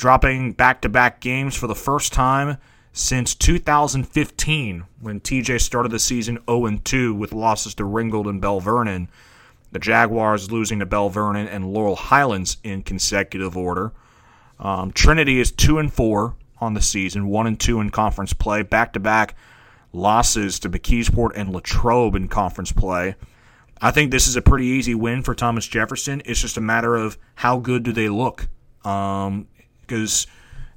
dropping 0.00 0.52
back 0.52 0.80
to 0.80 0.88
back 0.88 1.20
games 1.20 1.54
for 1.54 1.66
the 1.66 1.74
first 1.74 2.10
time 2.10 2.56
since 2.90 3.34
2015 3.34 4.84
when 4.98 5.20
TJ 5.20 5.60
started 5.60 5.92
the 5.92 5.98
season 5.98 6.38
0 6.48 6.78
2 6.82 7.14
with 7.14 7.34
losses 7.34 7.74
to 7.74 7.84
Ringgold 7.84 8.26
and 8.26 8.40
Belle 8.40 8.60
Vernon. 8.60 9.10
The 9.72 9.78
Jaguars 9.78 10.50
losing 10.50 10.78
to 10.78 10.86
Belle 10.86 11.10
Vernon 11.10 11.46
and 11.46 11.70
Laurel 11.70 11.96
Highlands 11.96 12.56
in 12.64 12.82
consecutive 12.82 13.58
order. 13.58 13.92
Um, 14.58 14.90
Trinity 14.90 15.38
is 15.38 15.52
2 15.52 15.78
and 15.78 15.92
4 15.92 16.34
on 16.62 16.72
the 16.72 16.80
season, 16.80 17.28
one 17.28 17.46
and 17.46 17.60
two 17.60 17.78
in 17.78 17.90
conference 17.90 18.32
play, 18.32 18.62
back 18.62 18.94
to 18.94 19.00
back 19.00 19.34
losses 19.92 20.58
to 20.60 20.70
McKeesport 20.70 21.32
and 21.34 21.52
Latrobe 21.52 22.14
in 22.14 22.26
conference 22.26 22.72
play. 22.72 23.16
I 23.82 23.90
think 23.90 24.10
this 24.10 24.28
is 24.28 24.36
a 24.36 24.42
pretty 24.42 24.66
easy 24.66 24.94
win 24.94 25.22
for 25.22 25.34
Thomas 25.34 25.66
Jefferson. 25.66 26.22
It's 26.24 26.40
just 26.40 26.56
a 26.56 26.62
matter 26.62 26.96
of 26.96 27.18
how 27.34 27.58
good 27.58 27.82
do 27.82 27.92
they 27.92 28.08
look. 28.08 28.48
Because 29.90 30.28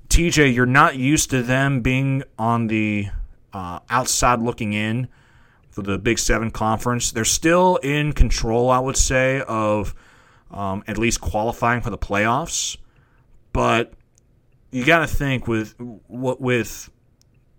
TJ, 0.10 0.56
you're 0.56 0.66
not 0.66 0.96
used 0.96 1.30
to 1.30 1.44
them 1.44 1.82
being 1.82 2.24
on 2.40 2.66
the 2.66 3.10
uh, 3.54 3.78
outside 3.88 4.40
looking 4.40 4.74
in 4.74 5.08
for 5.70 5.84
the 5.84 6.00
Big 6.00 6.18
Seven 6.18 6.50
conference. 6.50 7.12
They're 7.12 7.24
still 7.24 7.76
in 7.78 8.14
control, 8.14 8.72
I 8.72 8.80
would 8.80 8.98
say, 8.98 9.44
of 9.48 9.94
um, 10.50 10.84
at 10.88 10.98
least 10.98 11.22
qualifying 11.22 11.82
for 11.82 11.92
the 11.92 11.98
playoffs. 11.98 12.76
But 13.52 13.94
you 14.72 14.84
got 14.84 15.00
to 15.00 15.08
think 15.08 15.48
with 15.48 15.76
what 16.08 16.42
with 16.42 16.90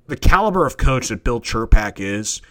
the 0.08 0.16
caliber 0.16 0.66
of 0.66 0.76
coach 0.76 1.08
that 1.08 1.22
Bill 1.22 1.40
Cherpak 1.40 2.00
is, 2.00 2.42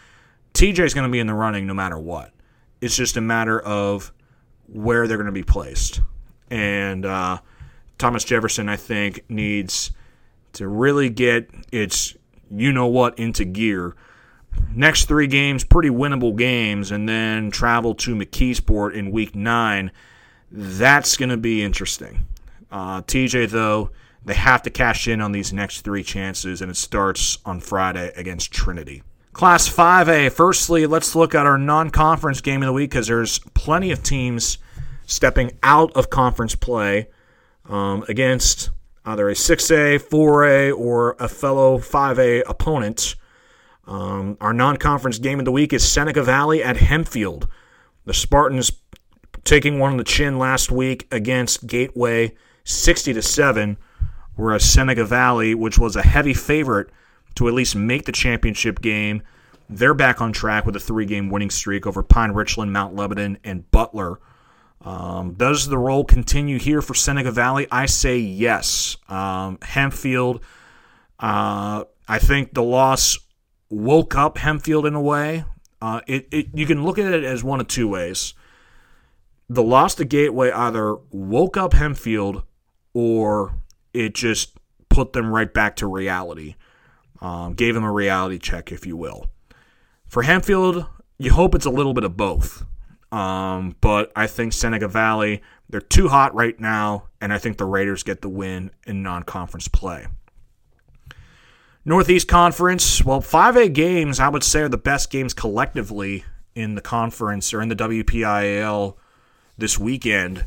TJ 0.54 0.80
is 0.80 0.94
going 0.94 1.08
to 1.08 1.12
be 1.12 1.20
in 1.20 1.28
the 1.28 1.34
running 1.34 1.68
no 1.68 1.74
matter 1.74 2.00
what. 2.00 2.32
It's 2.80 2.96
just 2.96 3.18
a 3.18 3.22
matter 3.22 3.60
of 3.60 4.14
where 4.68 5.10
they're 5.10 5.18
going 5.18 5.26
to 5.26 5.34
be 5.34 5.44
placed. 5.44 6.00
And 6.50 7.06
uh, 7.06 7.40
Thomas 7.98 8.24
Jefferson, 8.24 8.70
I 8.70 8.76
think, 8.76 9.24
needs 9.30 9.92
to 10.54 10.68
really 10.68 11.10
get 11.10 11.50
its 11.72 12.16
you 12.50 12.72
know 12.72 12.88
what 12.88 13.18
into 13.18 13.46
gear. 13.46 13.96
Next 14.76 15.06
three 15.06 15.28
games, 15.28 15.64
pretty 15.64 15.90
winnable 15.90 16.36
games, 16.36 16.92
and 16.92 17.10
then 17.10 17.50
travel 17.50 17.96
to 17.96 18.16
McKeesport 18.16 18.94
in 18.94 19.12
week 19.12 19.36
nine. 19.36 19.92
That's 20.52 21.18
going 21.18 21.30
to 21.30 21.38
be 21.38 21.64
interesting. 21.64 22.28
Uh, 22.72 23.02
TJ, 23.02 23.50
though, 23.50 23.90
they 24.26 24.36
have 24.36 24.62
to 24.64 24.70
cash 24.70 25.08
in 25.08 25.22
on 25.22 25.32
these 25.32 25.52
next 25.52 25.82
three 25.82 26.04
chances, 26.04 26.62
and 26.62 26.70
it 26.70 26.78
starts 26.78 27.40
on 27.46 27.60
Friday 27.60 28.12
against 28.16 28.52
Trinity. 28.52 29.04
Class 29.34 29.68
5A, 29.68 30.32
firstly, 30.32 30.86
let's 30.86 31.16
look 31.16 31.34
at 31.34 31.48
our 31.48 31.58
non 31.58 31.90
conference 31.90 32.40
game 32.40 32.62
of 32.62 32.68
the 32.68 32.74
week 32.74 32.92
because 32.92 33.08
there's 33.08 33.40
plenty 33.56 33.92
of 33.92 34.04
teams 34.04 34.60
stepping 35.08 35.52
out 35.64 35.92
of 35.94 36.12
conference 36.12 36.56
play 36.56 37.08
um, 37.66 38.04
against 38.08 38.70
either 39.06 39.30
a 39.30 39.34
6A, 39.34 40.00
4A, 40.00 40.78
or 40.78 41.16
a 41.20 41.28
fellow 41.28 41.78
5A 41.78 42.44
opponent. 42.48 43.16
Um, 43.86 44.38
our 44.40 44.54
non 44.54 44.78
conference 44.78 45.20
game 45.20 45.40
of 45.40 45.46
the 45.46 45.52
week 45.52 45.74
is 45.74 45.88
Seneca 45.88 46.24
Valley 46.24 46.64
at 46.64 46.78
Hempfield. 46.78 47.48
The 48.06 48.14
Spartans 48.14 48.72
taking 49.44 49.80
one 49.80 49.92
on 49.92 49.98
the 49.98 50.04
chin 50.04 50.38
last 50.40 50.72
week 50.72 51.08
against 51.12 51.68
Gateway 51.68 52.34
60 52.64 53.14
to 53.14 53.22
7 53.22 53.78
whereas 54.36 54.64
Seneca 54.64 55.06
Valley, 55.06 55.56
which 55.56 55.78
was 55.78 55.96
a 55.96 56.02
heavy 56.02 56.34
favorite 56.34 56.90
to 57.36 57.48
at 57.48 57.54
least 57.54 57.76
make 57.76 58.06
the 58.06 58.12
championship 58.12 58.82
game, 58.82 59.22
they're 59.70 59.94
back 59.94 60.22
on 60.22 60.34
track 60.34 60.66
with 60.66 60.76
a 60.76 60.80
three 60.80 61.06
game 61.06 61.30
winning 61.30 61.50
streak 61.50 61.88
over 61.88 62.04
Pine 62.04 62.32
Richland, 62.32 62.74
Mount 62.74 62.96
Lebanon, 62.96 63.38
and 63.44 63.70
Butler. 63.72 64.20
Um, 64.84 65.34
does 65.34 65.68
the 65.68 65.78
role 65.78 66.04
continue 66.04 66.60
here 66.60 66.82
for 66.82 66.94
Seneca 66.94 67.32
Valley? 67.32 67.68
I 67.72 67.86
say 67.86 68.18
yes. 68.18 68.98
Um, 69.08 69.58
Hempfield, 69.60 70.42
uh, 71.20 71.86
I 72.08 72.20
think 72.20 72.54
the 72.54 72.64
loss 72.64 73.18
woke 73.70 74.16
up 74.16 74.38
Hempfield 74.38 74.86
in 74.86 74.94
a 74.94 75.02
way. 75.02 75.46
Uh, 75.82 76.02
it, 76.08 76.28
it, 76.32 76.48
you 76.54 76.66
can 76.66 76.84
look 76.84 76.98
at 76.98 77.14
it 77.14 77.24
as 77.24 77.44
one 77.44 77.60
of 77.62 77.68
two 77.68 77.88
ways. 77.88 78.34
The 79.50 79.64
loss 79.64 79.96
to 79.96 80.06
Gateway 80.06 80.52
either 80.52 80.96
woke 81.12 81.58
up 81.58 81.74
Hempfield 81.74 82.44
or 82.94 83.56
it 83.94 84.16
just 84.16 84.58
put 84.90 85.14
them 85.14 85.32
right 85.32 85.54
back 85.54 85.76
to 85.78 85.88
reality. 85.88 86.56
Um, 87.22 87.54
gave 87.54 87.74
them 87.74 87.84
a 87.86 87.92
reality 87.92 88.38
check, 88.38 88.72
if 88.72 88.86
you 88.86 88.98
will. 88.98 89.28
For 90.08 90.24
Hempfield, 90.24 90.88
you 91.18 91.32
hope 91.32 91.56
it's 91.56 91.66
a 91.66 91.70
little 91.70 91.94
bit 91.94 92.04
of 92.04 92.18
both. 92.18 92.66
Um, 93.14 93.76
but 93.80 94.12
I 94.16 94.26
think 94.26 94.54
Seneca 94.54 94.88
Valley, 94.88 95.44
they're 95.70 95.82
too 95.82 96.08
hot 96.08 96.34
right 96.34 96.60
now, 96.60 97.10
and 97.22 97.32
I 97.32 97.38
think 97.38 97.60
the 97.60 97.66
Raiders 97.66 98.02
get 98.02 98.24
the 98.24 98.30
win 98.30 98.72
in 98.88 99.04
non 99.04 99.22
conference 99.22 99.68
play. 99.68 100.08
Northeast 101.86 102.28
Conference, 102.28 103.06
well, 103.06 103.22
5A 103.22 103.72
games, 103.72 104.20
I 104.20 104.30
would 104.30 104.44
say, 104.44 104.62
are 104.62 104.70
the 104.70 104.78
best 104.78 105.12
games 105.12 105.34
collectively 105.36 106.24
in 106.56 106.74
the 106.74 106.82
conference 106.82 107.54
or 107.54 107.62
in 107.62 107.70
the 107.70 107.76
WPIAL 107.76 108.96
this 109.60 109.78
weekend. 109.78 110.46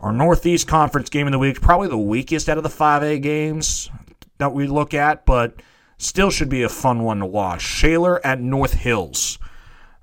Our 0.00 0.12
Northeast 0.12 0.66
Conference 0.66 1.10
game 1.10 1.26
of 1.26 1.32
the 1.32 1.38
week, 1.38 1.60
probably 1.60 1.88
the 1.88 1.98
weakest 1.98 2.48
out 2.48 2.56
of 2.56 2.62
the 2.62 2.70
5A 2.70 3.20
games 3.20 3.90
that 4.38 4.54
we 4.54 4.66
look 4.66 4.94
at, 4.94 5.26
but 5.26 5.60
still 5.98 6.30
should 6.30 6.48
be 6.48 6.62
a 6.62 6.70
fun 6.70 7.02
one 7.02 7.18
to 7.18 7.26
watch. 7.26 7.60
Shaler 7.60 8.24
at 8.24 8.40
North 8.40 8.74
Hills. 8.74 9.38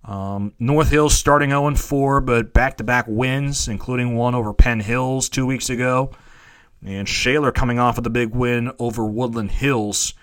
Um, 0.05 0.53
North 0.59 0.91
Hills 0.91 1.17
starting 1.17 1.49
0 1.49 1.75
4, 1.75 2.21
but 2.21 2.53
back 2.53 2.77
to 2.77 2.83
back 2.83 3.05
wins, 3.07 3.67
including 3.67 4.15
one 4.15 4.35
over 4.35 4.53
Penn 4.53 4.79
Hills 4.79 5.29
two 5.29 5.45
weeks 5.45 5.69
ago. 5.69 6.11
And 6.85 7.09
Shaler 7.09 7.51
coming 7.51 7.79
off 7.79 7.97
of 7.97 8.03
the 8.03 8.11
big 8.11 8.35
win 8.35 8.71
over 8.77 9.05
Woodland 9.05 9.51
Hills. 9.51 10.13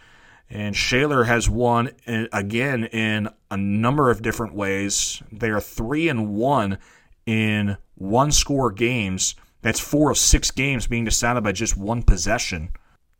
And 0.48 0.76
Shaler 0.76 1.24
has 1.24 1.48
won 1.48 1.90
again 2.06 2.84
in 2.84 3.28
a 3.50 3.56
number 3.56 4.10
of 4.10 4.22
different 4.22 4.54
ways. 4.54 5.22
They 5.32 5.50
are 5.50 5.60
three 5.60 6.08
and 6.08 6.34
one 6.34 6.78
in 7.26 7.78
one 7.96 8.30
score 8.30 8.70
games. 8.70 9.34
That's 9.62 9.80
four 9.80 10.10
of 10.10 10.18
six 10.18 10.50
games 10.50 10.86
being 10.86 11.04
decided 11.04 11.42
by 11.42 11.52
just 11.52 11.76
one 11.76 12.02
possession, 12.02 12.70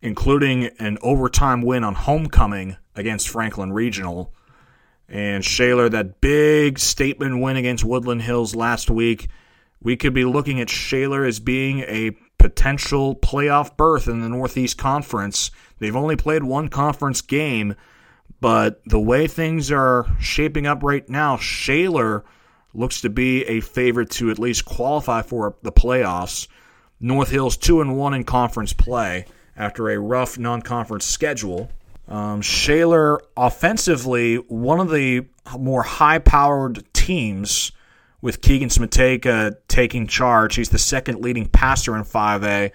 including 0.03 0.66
an 0.79 0.98
overtime 1.03 1.62
win 1.62 1.85
on 1.85 1.94
homecoming 1.94 2.77
against 2.94 3.29
Franklin 3.29 3.72
Regional. 3.72 4.33
And 5.08 5.44
Shaler, 5.44 5.88
that 5.88 6.20
big 6.20 6.78
statement 6.78 7.40
win 7.40 7.56
against 7.56 7.84
Woodland 7.84 8.22
Hills 8.22 8.54
last 8.54 8.90
week, 8.90 9.28
we 9.82 9.96
could 9.96 10.14
be 10.14 10.24
looking 10.24 10.60
at 10.60 10.70
Shaler 10.70 11.24
as 11.24 11.40
being 11.40 11.80
a 11.80 12.16
potential 12.38 13.14
playoff 13.14 13.76
berth 13.76 14.08
in 14.08 14.20
the 14.20 14.28
Northeast 14.28 14.78
Conference. 14.78 15.50
They've 15.78 15.94
only 15.94 16.16
played 16.16 16.42
one 16.44 16.68
conference 16.68 17.20
game, 17.20 17.74
but 18.40 18.82
the 18.84 19.00
way 19.00 19.26
things 19.26 19.70
are 19.70 20.06
shaping 20.18 20.66
up 20.66 20.82
right 20.82 21.08
now, 21.08 21.36
Shaler 21.36 22.24
looks 22.74 23.00
to 23.02 23.10
be 23.10 23.44
a 23.44 23.60
favorite 23.60 24.10
to 24.10 24.30
at 24.30 24.38
least 24.38 24.64
qualify 24.64 25.22
for 25.22 25.56
the 25.62 25.72
playoffs. 25.72 26.48
North 27.00 27.30
Hills 27.30 27.56
2 27.56 27.80
and 27.80 27.96
1 27.96 28.14
in 28.14 28.24
conference 28.24 28.72
play 28.72 29.26
after 29.56 29.90
a 29.90 29.98
rough 29.98 30.38
non-conference 30.38 31.04
schedule. 31.04 31.70
Um, 32.12 32.42
Shaler 32.42 33.20
offensively, 33.38 34.37
one 34.37 34.81
of 34.81 34.90
the 34.90 35.25
more 35.59 35.83
high-powered 35.83 36.85
teams 36.92 37.72
with 38.20 38.42
Keegan 38.42 38.68
Smateka 38.68 39.57
taking 39.66 40.07
charge. 40.07 40.57
He's 40.57 40.68
the 40.68 40.79
second 40.79 41.22
leading 41.22 41.46
passer 41.46 41.96
in 41.96 42.05
5A 42.05 42.72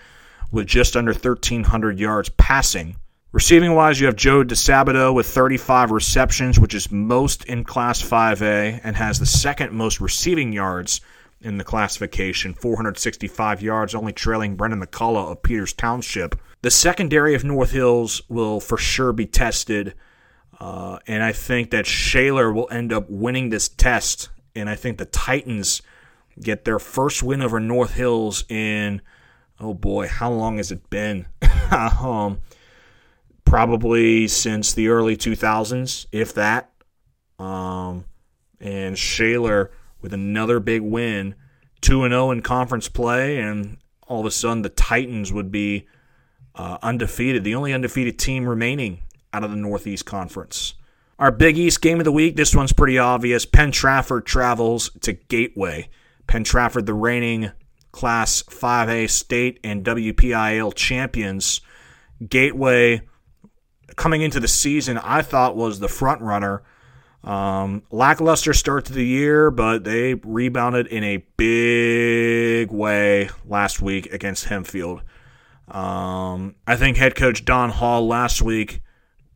with 0.51 0.65
just 0.65 0.97
under 0.97 1.11
1,300 1.11 1.99
yards 1.99 2.29
passing. 2.29 2.95
Receiving 3.31 3.75
wise, 3.75 3.99
you 3.99 4.07
have 4.07 4.15
Joe 4.15 4.43
DeSabato 4.43 5.13
with 5.13 5.27
35 5.27 5.91
receptions, 5.91 6.59
which 6.59 6.73
is 6.73 6.91
most 6.91 7.45
in 7.45 7.63
Class 7.63 8.01
5A, 8.01 8.81
and 8.83 8.95
has 8.95 9.19
the 9.19 9.27
second 9.27 9.71
most 9.71 10.01
receiving 10.01 10.51
yards 10.51 10.99
in 11.41 11.59
the 11.59 11.63
classification 11.63 12.55
465 12.55 13.61
yards, 13.61 13.93
only 13.93 14.13
trailing 14.13 14.55
Brendan 14.55 14.83
McCullough 14.83 15.31
of 15.31 15.43
Peters 15.43 15.73
Township. 15.73 16.35
The 16.61 16.71
secondary 16.71 17.35
of 17.35 17.43
North 17.43 17.71
Hills 17.71 18.21
will 18.27 18.59
for 18.59 18.77
sure 18.77 19.13
be 19.13 19.25
tested, 19.25 19.93
uh, 20.59 20.99
and 21.07 21.23
I 21.23 21.31
think 21.31 21.71
that 21.71 21.85
Shaler 21.85 22.51
will 22.51 22.67
end 22.71 22.91
up 22.91 23.09
winning 23.09 23.49
this 23.49 23.69
test 23.69 24.29
and 24.57 24.69
I 24.69 24.75
think 24.75 24.97
the 24.97 25.05
Titans 25.05 25.81
get 26.39 26.65
their 26.65 26.79
first 26.79 27.23
win 27.23 27.41
over 27.41 27.59
North 27.59 27.93
Hills 27.93 28.43
in 28.49 29.01
oh 29.59 29.73
boy, 29.73 30.07
how 30.07 30.31
long 30.31 30.57
has 30.57 30.71
it 30.71 30.89
been? 30.89 31.27
um, 31.71 32.39
probably 33.45 34.27
since 34.27 34.73
the 34.73 34.87
early 34.89 35.17
2000s, 35.17 36.05
if 36.11 36.33
that. 36.33 36.71
Um, 37.39 38.05
and 38.59 38.97
Shaler 38.97 39.71
with 40.01 40.13
another 40.13 40.59
big 40.59 40.81
win, 40.81 41.35
2 41.81 42.01
0 42.07 42.31
in 42.31 42.41
conference 42.41 42.89
play, 42.89 43.39
and 43.39 43.77
all 44.07 44.19
of 44.19 44.25
a 44.25 44.31
sudden 44.31 44.63
the 44.63 44.69
Titans 44.69 45.31
would 45.31 45.51
be 45.51 45.87
uh, 46.57 46.77
undefeated, 46.81 47.43
the 47.43 47.55
only 47.55 47.73
undefeated 47.73 48.17
team 48.19 48.47
remaining 48.47 49.03
out 49.31 49.43
of 49.43 49.51
the 49.51 49.57
Northeast 49.57 50.05
Conference. 50.05 50.73
Our 51.19 51.31
Big 51.31 51.57
East 51.57 51.81
game 51.81 51.99
of 51.99 52.05
the 52.05 52.11
week, 52.11 52.35
this 52.35 52.55
one's 52.55 52.73
pretty 52.73 52.97
obvious. 52.97 53.45
Penn 53.45 53.71
Trafford 53.71 54.25
travels 54.25 54.89
to 55.01 55.13
Gateway. 55.13 55.89
Penn 56.27 56.43
Trafford, 56.43 56.85
the 56.85 56.93
reigning 56.93 57.51
Class 57.91 58.43
5A 58.43 59.09
state 59.09 59.59
and 59.63 59.83
WPIAL 59.83 60.75
champions. 60.75 61.61
Gateway, 62.27 63.01
coming 63.95 64.21
into 64.21 64.39
the 64.39 64.47
season, 64.47 64.97
I 64.97 65.21
thought 65.21 65.55
was 65.55 65.79
the 65.79 65.87
front 65.87 66.21
runner. 66.21 66.63
Um, 67.23 67.83
lackluster 67.91 68.53
start 68.53 68.85
to 68.85 68.93
the 68.93 69.05
year, 69.05 69.49
but 69.49 69.83
they 69.83 70.13
rebounded 70.13 70.87
in 70.87 71.03
a 71.03 71.25
big 71.35 72.71
way 72.71 73.29
last 73.45 73.81
week 73.81 74.13
against 74.13 74.45
Hempfield. 74.45 75.01
Um, 75.67 76.55
I 76.65 76.75
think 76.75 76.97
head 76.97 77.15
coach 77.15 77.43
Don 77.43 77.69
Holl 77.69 78.07
last 78.07 78.41
week 78.41 78.81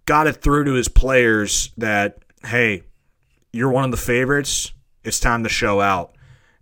got 0.05 0.27
it 0.27 0.41
through 0.41 0.65
to 0.65 0.73
his 0.73 0.87
players 0.87 1.71
that, 1.77 2.19
hey, 2.45 2.83
you're 3.51 3.71
one 3.71 3.85
of 3.85 3.91
the 3.91 3.97
favorites. 3.97 4.71
It's 5.03 5.19
time 5.19 5.43
to 5.43 5.49
show 5.49 5.81
out. 5.81 6.15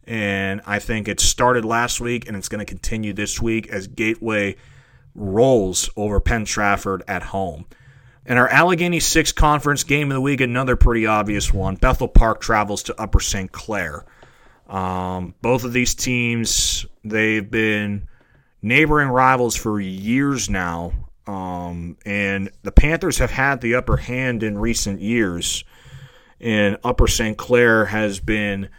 And 0.05 0.62
I 0.65 0.79
think 0.79 1.08
it 1.08 1.19
started 1.19 1.65
last 1.65 2.01
week 2.01 2.27
and 2.27 2.36
it's 2.36 2.49
going 2.49 2.60
to 2.60 2.65
continue 2.65 3.13
this 3.13 3.39
week 3.39 3.67
as 3.69 3.88
Gateway 3.88 4.55
rolls 5.13 5.89
over 5.95 6.19
Penn 6.19 6.45
Trafford 6.45 7.03
at 7.08 7.23
home. 7.23 7.65
And 8.25 8.38
our 8.38 8.47
Allegheny 8.47 8.99
6 8.99 9.32
conference 9.34 9.84
game 9.84 10.12
of 10.12 10.15
the 10.15 10.21
week, 10.21 10.41
another 10.41 10.75
pretty 10.75 11.05
obvious 11.05 11.53
one. 11.53 11.75
Bethel 11.75 12.08
Park 12.08 12.41
travels 12.41 12.84
to 12.84 13.01
Upper 13.01 13.19
St. 13.19 13.51
Clair. 13.51 14.05
Um, 14.67 15.34
both 15.41 15.63
of 15.63 15.73
these 15.73 15.95
teams, 15.95 16.86
they've 17.03 17.49
been 17.49 18.08
neighboring 18.62 19.10
rivals 19.10 19.56
for 19.56 19.80
years 19.80 20.50
now. 20.50 20.93
Um, 21.28 21.98
and 22.06 22.50
the 22.63 22.72
Panthers 22.72 23.19
have 23.19 23.32
had 23.32 23.62
the 23.62 23.76
upper 23.76 23.98
hand 23.98 24.41
in 24.41 24.58
recent 24.58 25.00
years. 25.00 25.63
And 26.41 26.78
Upper 26.84 27.08
St. 27.08 27.38
Clair 27.38 27.86
has 27.86 28.19
been 28.19 28.69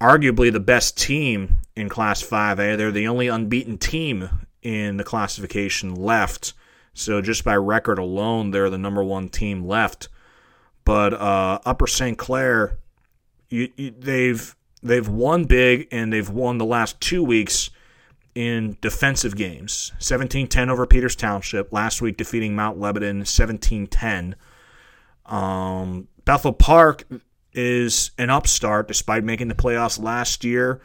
arguably 0.00 0.52
the 0.52 0.60
best 0.60 0.98
team 0.98 1.58
in 1.76 1.88
Class 1.88 2.22
5A. 2.22 2.76
They're 2.76 2.90
the 2.90 3.08
only 3.08 3.28
unbeaten 3.28 3.78
team 3.78 4.28
in 4.62 4.96
the 4.96 5.04
classification 5.04 5.94
left. 5.94 6.54
So 6.94 7.20
just 7.20 7.44
by 7.44 7.56
record 7.56 7.98
alone, 7.98 8.50
they're 8.50 8.70
the 8.70 8.78
number 8.78 9.04
one 9.04 9.28
team 9.28 9.64
left. 9.66 10.08
But 10.84 11.12
uh, 11.14 11.60
Upper 11.64 11.86
St. 11.86 12.16
Clair, 12.16 12.78
you, 13.48 13.70
you, 13.76 13.90
they've 13.96 14.56
they've 14.82 15.08
won 15.08 15.44
big 15.44 15.88
and 15.90 16.12
they've 16.12 16.28
won 16.28 16.58
the 16.58 16.64
last 16.64 17.00
two 17.00 17.22
weeks 17.22 17.70
in 18.36 18.76
defensive 18.82 19.34
games 19.34 19.92
17 19.98 20.46
10 20.46 20.70
over 20.70 20.86
Peters 20.86 21.16
Township, 21.16 21.72
last 21.72 22.02
week 22.02 22.18
defeating 22.18 22.54
Mount 22.54 22.78
Lebanon 22.78 23.24
17 23.24 23.86
10. 23.86 24.36
Um, 25.24 26.06
Bethel 26.24 26.52
Park 26.52 27.04
is 27.54 28.10
an 28.18 28.28
upstart 28.28 28.88
despite 28.88 29.24
making 29.24 29.48
the 29.48 29.54
playoffs 29.54 30.00
last 30.00 30.44
year. 30.44 30.82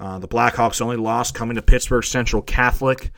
Uh, 0.00 0.20
the 0.20 0.28
Blackhawks 0.28 0.80
only 0.80 0.96
lost 0.96 1.34
coming 1.34 1.56
to 1.56 1.62
Pittsburgh 1.62 2.04
Central 2.04 2.40
Catholic, 2.40 3.10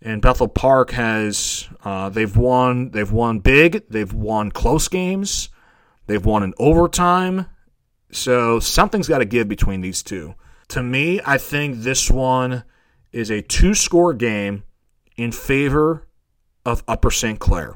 and 0.00 0.22
Bethel 0.22 0.48
Park 0.48 0.92
has 0.92 1.68
uh, 1.84 2.08
they've 2.08 2.34
won 2.34 2.90
they've 2.90 3.12
won 3.12 3.40
big, 3.40 3.84
they've 3.90 4.12
won 4.14 4.50
close 4.50 4.88
games, 4.88 5.50
they've 6.06 6.24
won 6.24 6.42
in 6.42 6.54
overtime. 6.58 7.46
So 8.12 8.60
something's 8.60 9.08
got 9.08 9.18
to 9.18 9.26
give 9.26 9.46
between 9.46 9.82
these 9.82 10.02
two. 10.02 10.34
To 10.68 10.82
me, 10.82 11.20
I 11.26 11.36
think 11.36 11.82
this 11.82 12.10
one 12.10 12.64
is 13.12 13.30
a 13.30 13.42
two 13.42 13.74
score 13.74 14.12
game 14.12 14.64
in 15.16 15.32
favor 15.32 16.06
of 16.64 16.82
Upper 16.86 17.10
St. 17.10 17.38
Clair. 17.38 17.74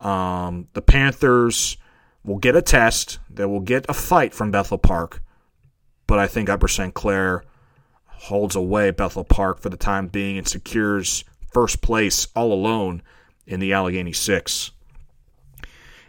Um, 0.00 0.68
the 0.72 0.82
Panthers 0.82 1.76
will 2.24 2.38
get 2.38 2.56
a 2.56 2.62
test, 2.62 3.18
they 3.30 3.44
will 3.44 3.60
get 3.60 3.86
a 3.88 3.94
fight 3.94 4.34
from 4.34 4.50
Bethel 4.50 4.78
Park, 4.78 5.22
but 6.06 6.18
I 6.18 6.26
think 6.26 6.48
Upper 6.48 6.68
St. 6.68 6.92
Clair 6.94 7.44
holds 8.06 8.56
away 8.56 8.90
Bethel 8.90 9.24
Park 9.24 9.60
for 9.60 9.68
the 9.68 9.76
time 9.76 10.08
being 10.08 10.36
and 10.36 10.46
secures 10.46 11.24
first 11.52 11.80
place 11.80 12.28
all 12.34 12.52
alone 12.52 13.02
in 13.46 13.60
the 13.60 13.72
Allegheny 13.72 14.12
Six. 14.12 14.70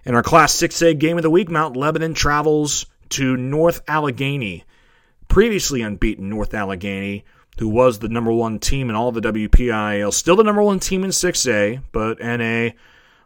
In 0.04 0.16
our 0.16 0.24
Class 0.24 0.56
6A 0.56 0.98
game 0.98 1.18
of 1.18 1.24
the 1.24 1.30
week, 1.30 1.50
Mount 1.50 1.78
Lebanon 1.78 2.14
travels 2.14 2.86
to 3.10 3.38
North 3.38 3.82
Allegheny. 3.88 4.64
Previously 5.28 5.82
unbeaten 5.82 6.30
North 6.30 6.54
Allegheny 6.54 7.24
who 7.58 7.68
was 7.68 8.00
the 8.00 8.10
number 8.10 8.32
one 8.32 8.60
team 8.60 8.90
in 8.90 8.96
all 8.96 9.12
the 9.12 9.22
WPIAL. 9.22 10.14
Still 10.14 10.36
the 10.36 10.44
number 10.44 10.64
one 10.64 10.80
team 10.80 11.04
in 11.04 11.12
6A, 11.12 11.84
but 11.92 12.20
NA 12.20 12.70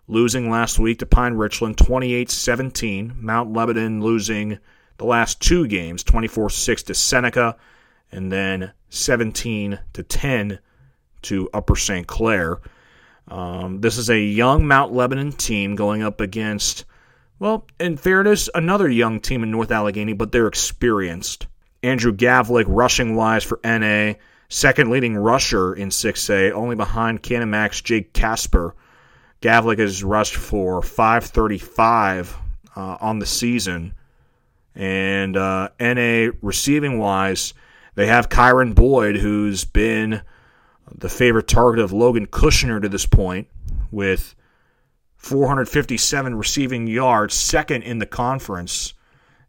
losing 0.08 0.50
last 0.50 0.80
week 0.80 1.00
to 1.00 1.06
Pine 1.06 1.34
Richland 1.34 1.78
28 1.78 2.30
17. 2.30 3.16
Mount 3.20 3.54
Lebanon 3.54 4.02
losing 4.02 4.60
the 4.98 5.06
last 5.06 5.42
two 5.42 5.68
games 5.68 6.04
24 6.04 6.50
6 6.50 6.84
to 6.84 6.94
Seneca, 6.94 7.56
and 8.12 8.32
then 8.32 8.72
17 8.90 9.80
to 9.94 10.04
10 10.04 10.60
to 11.24 11.50
Upper 11.54 11.76
St. 11.76 12.08
Clair. 12.08 12.60
Um, 13.28 13.82
this 13.82 13.98
is 13.98 14.10
a 14.10 14.20
young 14.20 14.68
Mount 14.68 14.94
Lebanon 14.94 15.32
team 15.32 15.76
going 15.76 16.04
up 16.04 16.22
against, 16.22 16.86
well, 17.40 17.66
in 17.80 17.98
fairness, 17.98 18.50
another 18.54 18.88
young 18.88 19.20
team 19.20 19.44
in 19.44 19.52
North 19.52 19.72
Allegheny, 19.72 20.14
but 20.14 20.32
they're 20.32 20.48
experienced. 20.48 21.48
Andrew 21.86 22.12
Gavlik, 22.12 22.66
rushing 22.68 23.16
wise 23.16 23.44
for 23.44 23.60
NA, 23.64 24.14
second 24.50 24.90
leading 24.90 25.16
rusher 25.16 25.72
in 25.76 25.90
6A, 25.90 26.52
only 26.52 26.76
behind 26.76 27.22
Canon-Mac's 27.22 27.80
Jake 27.82 28.12
Casper. 28.12 28.74
Gavlik 29.42 29.78
has 29.78 30.04
rushed 30.04 30.36
for 30.36 30.82
535 30.82 32.36
uh, 32.76 32.98
on 33.00 33.20
the 33.20 33.28
season. 33.28 33.94
And 34.74 35.38
uh, 35.38 35.70
NA 35.80 36.32
receiving 36.42 36.98
wise, 36.98 37.54
they 37.94 38.08
have 38.08 38.30
Kyron 38.30 38.74
Boyd, 38.74 39.18
who's 39.18 39.64
been 39.64 40.24
the 40.92 41.10
favorite 41.10 41.48
target 41.48 41.84
of 41.84 41.94
Logan 41.94 42.26
Kushner 42.26 42.82
to 42.82 42.90
this 42.90 43.06
point, 43.06 43.48
with 43.92 44.34
457 45.18 46.34
receiving 46.34 46.88
yards, 46.88 47.36
second 47.36 47.84
in 47.84 48.00
the 48.00 48.08
conference. 48.08 48.96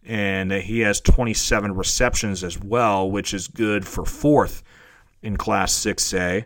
And 0.06 0.52
he 0.52 0.80
has 0.80 1.00
27 1.00 1.74
receptions 1.74 2.44
as 2.44 2.60
well, 2.60 3.10
which 3.10 3.34
is 3.34 3.48
good 3.48 3.86
for 3.86 4.04
fourth 4.04 4.62
in 5.22 5.36
Class 5.36 5.72
6A. 5.72 6.44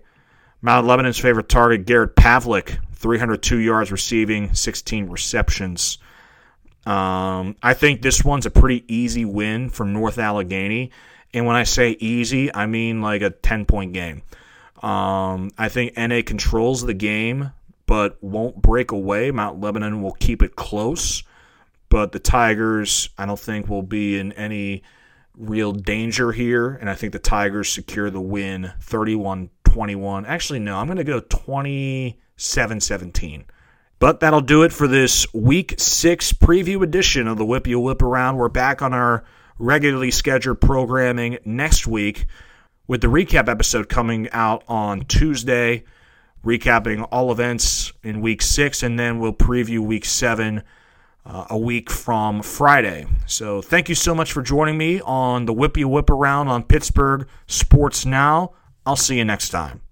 Mount 0.63 0.87
Lebanon's 0.87 1.19
favorite 1.19 1.49
target, 1.49 1.87
Garrett 1.87 2.17
Pavlik, 2.17 2.79
302 2.95 3.59
yards 3.59 3.93
receiving, 3.93 4.55
16 4.55 5.09
receptions. 5.09 5.99
Um, 6.87 7.57
I 7.63 7.75
think 7.75 8.03
this 8.03 8.25
one's 8.25 8.47
a 8.47 8.51
pretty 8.51 8.85
easy 8.89 9.25
win 9.25 9.69
for 9.69 9.85
North 9.85 10.19
Allegheny. 10.19 10.91
And 11.33 11.47
when 11.47 11.57
I 11.57 11.65
say 11.65 11.91
easy, 11.93 12.55
I 12.55 12.67
mean 12.67 13.03
like 13.03 13.23
a 13.23 13.31
10 13.31 13.67
point 13.67 13.93
game. 13.93 14.23
Um, 14.83 15.51
I 15.59 15.69
think 15.69 15.97
NA 15.97 16.23
controls 16.25 16.83
the 16.83 16.95
game, 16.95 17.53
but 17.87 18.23
won't 18.23 18.61
break 18.61 18.93
away. 18.93 19.31
Mount 19.31 19.61
Lebanon 19.61 20.03
will 20.03 20.13
keep 20.15 20.43
it 20.43 20.57
close. 20.57 21.23
But 21.91 22.13
the 22.13 22.19
Tigers, 22.19 23.11
I 23.19 23.27
don't 23.27 23.39
think, 23.39 23.69
will 23.69 23.83
be 23.83 24.19
in 24.19 24.33
any 24.33 24.83
real 25.37 25.73
danger 25.73 26.33
here. 26.33 26.75
And 26.81 26.89
I 26.89 26.95
think 26.95 27.13
the 27.13 27.19
Tigers 27.19 27.69
secure 27.69 28.09
the 28.09 28.21
win 28.21 28.73
31 28.81 29.51
21. 29.65 30.27
Actually, 30.27 30.59
no, 30.59 30.77
I'm 30.77 30.87
going 30.87 30.99
to 30.99 31.05
go 31.05 31.21
27 31.21 32.81
17. 32.81 33.45
But 33.99 34.21
that'll 34.21 34.41
do 34.41 34.63
it 34.63 34.73
for 34.73 34.89
this 34.89 35.27
week 35.35 35.75
six 35.77 36.33
preview 36.33 36.83
edition 36.83 37.29
of 37.29 37.37
the 37.37 37.45
WPIAL 37.45 37.83
Whip 37.83 38.03
Around. 38.03 38.39
We're 38.39 38.49
back 38.49 38.81
on 38.81 38.95
our 38.95 39.25
regularly 39.59 40.11
scheduled 40.11 40.61
programming 40.61 41.39
next 41.45 41.87
week 41.87 42.27
with 42.89 43.03
the 43.03 43.09
recap 43.09 43.49
episode 43.49 43.89
coming 43.89 44.29
out 44.33 44.65
on 44.67 45.03
Tuesday, 45.03 45.85
recapping 46.45 47.07
all 47.13 47.31
events 47.31 47.93
in 48.03 48.23
week 48.23 48.43
six, 48.43 48.83
and 48.83 48.99
then 48.99 49.19
we'll 49.19 49.35
preview 49.35 49.81
week 49.81 50.07
seven 50.07 50.63
uh, 51.25 51.47
a 51.51 51.59
week 51.59 51.91
from 51.91 52.43
Friday. 52.43 53.07
So 53.27 53.63
thank 53.63 53.89
you 53.89 53.95
so 53.95 54.15
much 54.15 54.33
for 54.33 54.43
joining 54.43 54.79
me 54.79 55.01
on 55.03 55.47
the 55.47 55.55
WPIAL 55.55 55.91
Whip 55.91 56.11
Around 56.11 56.49
on 56.49 56.63
Pittsburgh 56.63 57.29
Sports 57.47 58.07
Now. 58.07 58.53
I'll 58.87 58.97
see 58.97 59.19
you 59.19 59.25
next 59.25 59.51
time. 59.51 59.83